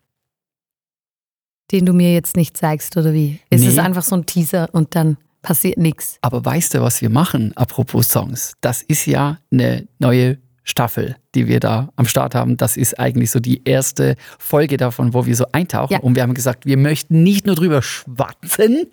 Den 1.71 1.85
du 1.85 1.93
mir 1.93 2.13
jetzt 2.13 2.35
nicht 2.35 2.57
zeigst, 2.57 2.97
oder 2.97 3.13
wie? 3.13 3.39
Es 3.49 3.61
Nee. 3.61 3.67
ist 3.67 3.79
einfach 3.79 4.03
so 4.03 4.15
ein 4.15 4.25
Teaser 4.25 4.69
und 4.73 4.95
dann 4.95 5.17
passiert 5.41 5.77
nichts. 5.77 6.17
Aber 6.21 6.43
weißt 6.43 6.73
du, 6.73 6.81
was 6.81 7.01
wir 7.01 7.09
machen, 7.09 7.55
apropos 7.55 8.09
Songs? 8.09 8.53
Das 8.61 8.81
ist 8.81 9.05
ja 9.05 9.37
eine 9.51 9.87
neue 9.99 10.39
Staffel, 10.63 11.15
die 11.35 11.47
wir 11.47 11.59
da 11.59 11.89
am 11.95 12.05
Start 12.05 12.35
haben. 12.35 12.57
Das 12.57 12.75
ist 12.77 12.99
eigentlich 12.99 13.31
so 13.31 13.39
die 13.39 13.63
erste 13.65 14.15
Folge 14.39 14.77
davon, 14.77 15.13
wo 15.13 15.25
wir 15.25 15.35
so 15.35 15.45
eintauchen. 15.51 15.93
Ja. 15.93 15.99
Und 15.99 16.15
wir 16.15 16.23
haben 16.23 16.33
gesagt, 16.33 16.65
wir 16.65 16.77
möchten 16.77 17.23
nicht 17.23 17.45
nur 17.45 17.55
drüber 17.55 17.81
schwatzen, 17.81 18.87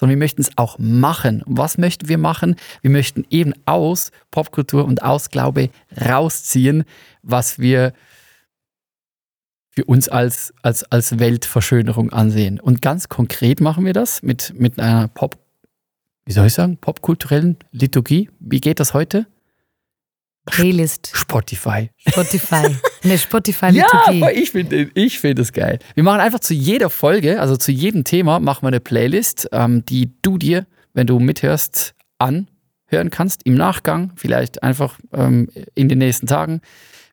sondern 0.00 0.16
wir 0.16 0.24
möchten 0.24 0.40
es 0.40 0.50
auch 0.56 0.78
machen. 0.78 1.42
Und 1.42 1.58
was 1.58 1.76
möchten 1.76 2.08
wir 2.08 2.16
machen? 2.16 2.56
Wir 2.80 2.90
möchten 2.90 3.26
eben 3.28 3.52
aus 3.66 4.12
Popkultur 4.30 4.86
und 4.86 5.02
aus 5.02 5.28
Glaube 5.28 5.68
rausziehen, 6.00 6.84
was 7.22 7.58
wir 7.58 7.92
für 9.68 9.84
uns 9.84 10.08
als, 10.08 10.54
als, 10.62 10.84
als 10.84 11.18
Weltverschönerung 11.18 12.14
ansehen. 12.14 12.58
Und 12.60 12.80
ganz 12.80 13.10
konkret 13.10 13.60
machen 13.60 13.84
wir 13.84 13.92
das 13.92 14.22
mit, 14.22 14.54
mit 14.58 14.80
einer 14.80 15.08
Pop, 15.08 15.36
wie 16.24 16.32
soll 16.32 16.46
ich 16.46 16.54
sagen, 16.54 16.78
popkulturellen 16.78 17.58
Liturgie. 17.70 18.30
Wie 18.40 18.60
geht 18.60 18.80
das 18.80 18.94
heute? 18.94 19.26
Playlist, 20.46 21.10
Spotify. 21.14 21.90
Spotify. 21.98 22.74
Eine 23.02 23.18
Spotify-Liturgie. 23.18 24.22
aber 24.22 24.34
ich 24.34 24.50
finde 24.50 24.90
ich 24.94 25.18
find 25.18 25.52
geil. 25.52 25.78
Wir 25.94 26.04
machen 26.04 26.20
einfach 26.20 26.40
zu 26.40 26.54
jeder 26.54 26.90
Folge, 26.90 27.40
also 27.40 27.56
zu 27.56 27.72
jedem 27.72 28.04
Thema, 28.04 28.40
machen 28.40 28.62
wir 28.62 28.68
eine 28.68 28.80
Playlist, 28.80 29.48
ähm, 29.52 29.84
die 29.86 30.12
du 30.22 30.38
dir, 30.38 30.66
wenn 30.92 31.06
du 31.06 31.18
mithörst, 31.18 31.94
anhören 32.18 33.10
kannst 33.10 33.42
im 33.44 33.54
Nachgang, 33.54 34.12
vielleicht 34.16 34.62
einfach 34.62 34.98
ähm, 35.14 35.48
in 35.74 35.88
den 35.88 35.98
nächsten 35.98 36.26
Tagen. 36.26 36.60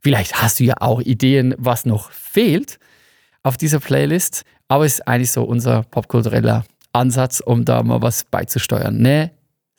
Vielleicht 0.02 0.42
hast 0.42 0.60
du 0.60 0.66
ja 0.66 0.76
auch 0.80 1.02
Ideen, 1.02 1.56
was 1.58 1.86
noch 1.86 2.12
fehlt 2.12 2.80
auf 3.44 3.56
dieser 3.58 3.80
Playlist, 3.80 4.44
aber 4.68 4.86
es 4.86 4.96
ist 4.96 5.08
eigentlich 5.08 5.32
so 5.32 5.44
unser 5.44 5.84
popkultureller 5.84 6.66
Ansatz, 6.92 7.40
um 7.40 7.64
da 7.64 7.84
mal 7.84 8.02
was 8.02 8.26
beizusteuern. 8.26 8.98
Eine 8.98 9.32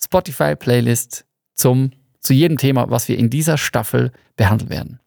Spotify-Playlist 0.03 1.25
zum, 1.55 1.91
zu 2.21 2.33
jedem 2.33 2.57
Thema, 2.57 2.91
was 2.91 3.09
wir 3.09 3.19
in 3.19 3.31
dieser 3.31 3.59
Staffel 3.59 4.13
behandeln 4.37 4.71
werden. 4.71 5.01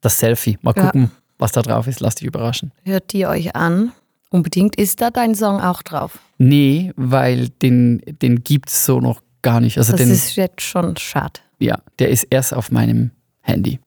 Das 0.00 0.18
Selfie. 0.18 0.58
Mal 0.62 0.74
Ja. 0.76 0.84
gucken, 0.86 1.10
was 1.38 1.52
da 1.52 1.62
drauf 1.62 1.86
ist. 1.86 2.00
Lass 2.00 2.16
dich 2.16 2.26
überraschen. 2.28 2.72
Hört 2.84 3.12
die 3.12 3.26
euch 3.26 3.54
an? 3.56 3.92
Unbedingt. 4.30 4.76
Ist 4.76 5.00
da 5.00 5.10
dein 5.10 5.34
Song 5.34 5.60
auch 5.60 5.82
drauf? 5.82 6.18
Nee, 6.38 6.92
weil 6.96 7.48
den, 7.48 8.02
den 8.22 8.42
gibt 8.42 8.70
es 8.70 8.84
so 8.84 9.00
noch 9.00 9.20
gar 9.42 9.60
nicht. 9.60 9.78
Also 9.78 9.92
Das 9.92 10.00
den, 10.00 10.10
ist 10.10 10.36
jetzt 10.36 10.60
schon 10.62 10.96
schade. 10.96 11.40
ja, 11.58 11.78
der 11.98 12.10
ist 12.10 12.24
erst 12.30 12.52
auf 12.54 12.70
meinem 12.70 13.12
Handy. 13.40 13.78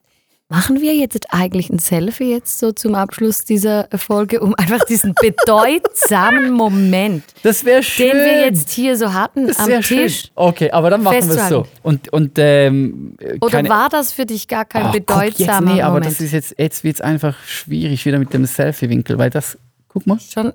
Machen 0.52 0.80
wir 0.80 0.96
jetzt 0.96 1.32
eigentlich 1.32 1.70
ein 1.70 1.78
Selfie 1.78 2.32
jetzt 2.32 2.58
so 2.58 2.72
zum 2.72 2.96
Abschluss 2.96 3.44
dieser 3.44 3.86
Folge, 3.94 4.40
um 4.40 4.52
einfach 4.56 4.82
diesen 4.84 5.14
bedeutsamen 5.14 6.50
Moment, 6.50 7.22
Das 7.44 7.60
schön. 7.60 8.10
den 8.10 8.16
wir 8.16 8.46
jetzt 8.46 8.68
hier 8.70 8.96
so 8.96 9.12
hatten 9.12 9.46
das 9.46 9.60
am 9.60 9.80
Tisch. 9.80 10.22
Schön. 10.22 10.30
Okay, 10.34 10.72
aber 10.72 10.90
dann 10.90 11.04
machen 11.04 11.28
wir 11.28 11.36
es 11.36 11.48
so. 11.48 11.68
Und, 11.84 12.12
und 12.12 12.32
ähm, 12.38 13.16
Oder 13.40 13.68
war 13.68 13.88
das 13.90 14.12
für 14.12 14.26
dich 14.26 14.48
gar 14.48 14.64
kein 14.64 14.86
Ach, 14.86 14.92
guck, 14.92 15.06
bedeutsamer 15.06 15.68
jetzt, 15.68 15.76
nee, 15.76 15.82
aber 15.82 15.94
Moment? 16.00 16.10
das 16.10 16.20
ist 16.20 16.32
jetzt, 16.32 16.56
jetzt 16.58 16.82
wird 16.82 16.96
es 16.96 17.00
einfach 17.00 17.36
schwierig 17.46 18.04
wieder 18.04 18.18
mit 18.18 18.34
dem 18.34 18.44
Selfie-Winkel, 18.44 19.18
weil 19.18 19.30
das, 19.30 19.56
guck 19.86 20.04
mal. 20.08 20.18
schon 20.18 20.52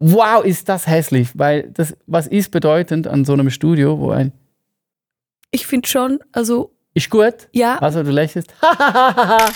Wow, 0.00 0.44
ist 0.44 0.68
das 0.68 0.88
hässlich, 0.88 1.28
weil 1.34 1.70
das, 1.72 1.94
was 2.08 2.26
ist 2.26 2.50
bedeutend 2.50 3.06
an 3.06 3.24
so 3.24 3.34
einem 3.34 3.48
Studio, 3.50 3.96
wo 4.00 4.10
ein, 4.10 4.32
Ich 5.52 5.68
finde 5.68 5.86
schon, 5.86 6.18
also 6.32 6.72
ist 6.94 7.10
gut, 7.10 7.48
ja, 7.52 7.78
Also 7.78 8.02
du 8.02 8.10
lächelst. 8.10 8.52
das 8.60 9.52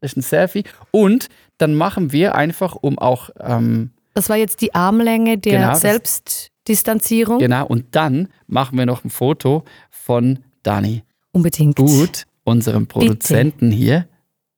ist 0.00 0.16
ein 0.16 0.22
Selfie. 0.22 0.64
Und 0.90 1.28
dann 1.58 1.74
machen 1.74 2.12
wir 2.12 2.34
einfach, 2.34 2.74
um 2.76 2.98
auch, 2.98 3.30
ähm, 3.40 3.90
das 4.14 4.28
war 4.28 4.36
jetzt 4.36 4.60
die 4.60 4.74
Armlänge 4.74 5.38
der 5.38 5.60
Genau, 5.60 5.74
Selbstdistanzierung. 5.74 7.38
genau, 7.38 7.66
und 7.66 7.94
dann 7.94 8.28
machen 8.46 8.76
wir 8.78 8.86
noch 8.86 9.04
ein 9.04 9.10
Foto 9.10 9.64
von 9.90 10.40
Dani 10.62 11.02
Unbedingt. 11.32 11.76
Gut, 11.76 12.24
unserem 12.44 12.86
Produzenten 12.86 13.70
hier. 13.70 14.08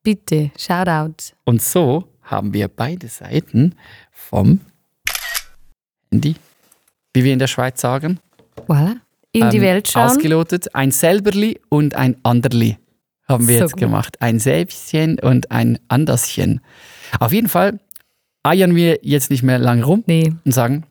Bitte, 0.03 0.51
Shoutout. 0.57 1.35
Und 1.45 1.61
so 1.61 2.05
haben 2.23 2.55
wir 2.55 2.69
beide 2.69 3.09
Seiten 3.09 3.75
vom 4.11 4.61
Handy, 6.11 6.37
wie 7.13 7.25
wir 7.25 7.33
in 7.33 7.39
der 7.39 7.49
Schweiz 7.49 7.81
sagen, 7.81 8.19
Voilà. 8.67 8.97
In 9.33 9.51
die 9.51 9.57
ähm, 9.59 9.63
Welt 9.63 9.89
schauen. 9.89 10.05
ausgelotet. 10.11 10.75
Ein 10.75 10.91
Selberli 10.91 11.61
und 11.69 11.95
ein 11.95 12.17
Anderli 12.23 12.77
haben 13.29 13.47
wir 13.47 13.59
So 13.59 13.63
jetzt 13.65 13.73
gut. 13.73 13.81
gemacht. 13.81 14.21
Ein 14.21 14.39
Selbstchen 14.41 15.19
und 15.21 15.51
ein 15.53 15.79
Anderschen. 15.89 16.61
Auf 17.21 17.33
jeden 17.33 17.49
Fall 17.49 17.79
eiern 18.43 18.75
wir 18.75 18.99
jetzt 19.03 19.31
nicht 19.31 19.43
mehr 19.43 19.59
lang 19.59 19.83
rum 19.83 20.03
Nee. 20.07 20.33
und 20.45 20.53
sagen 20.53 20.85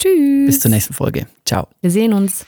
Tschüss. 0.00 0.46
bis 0.46 0.60
zur 0.60 0.70
nächsten 0.70 0.92
Folge. 0.92 1.26
Ciao. 1.46 1.68
Wir 1.80 1.90
sehen 1.90 2.12
uns. 2.12 2.44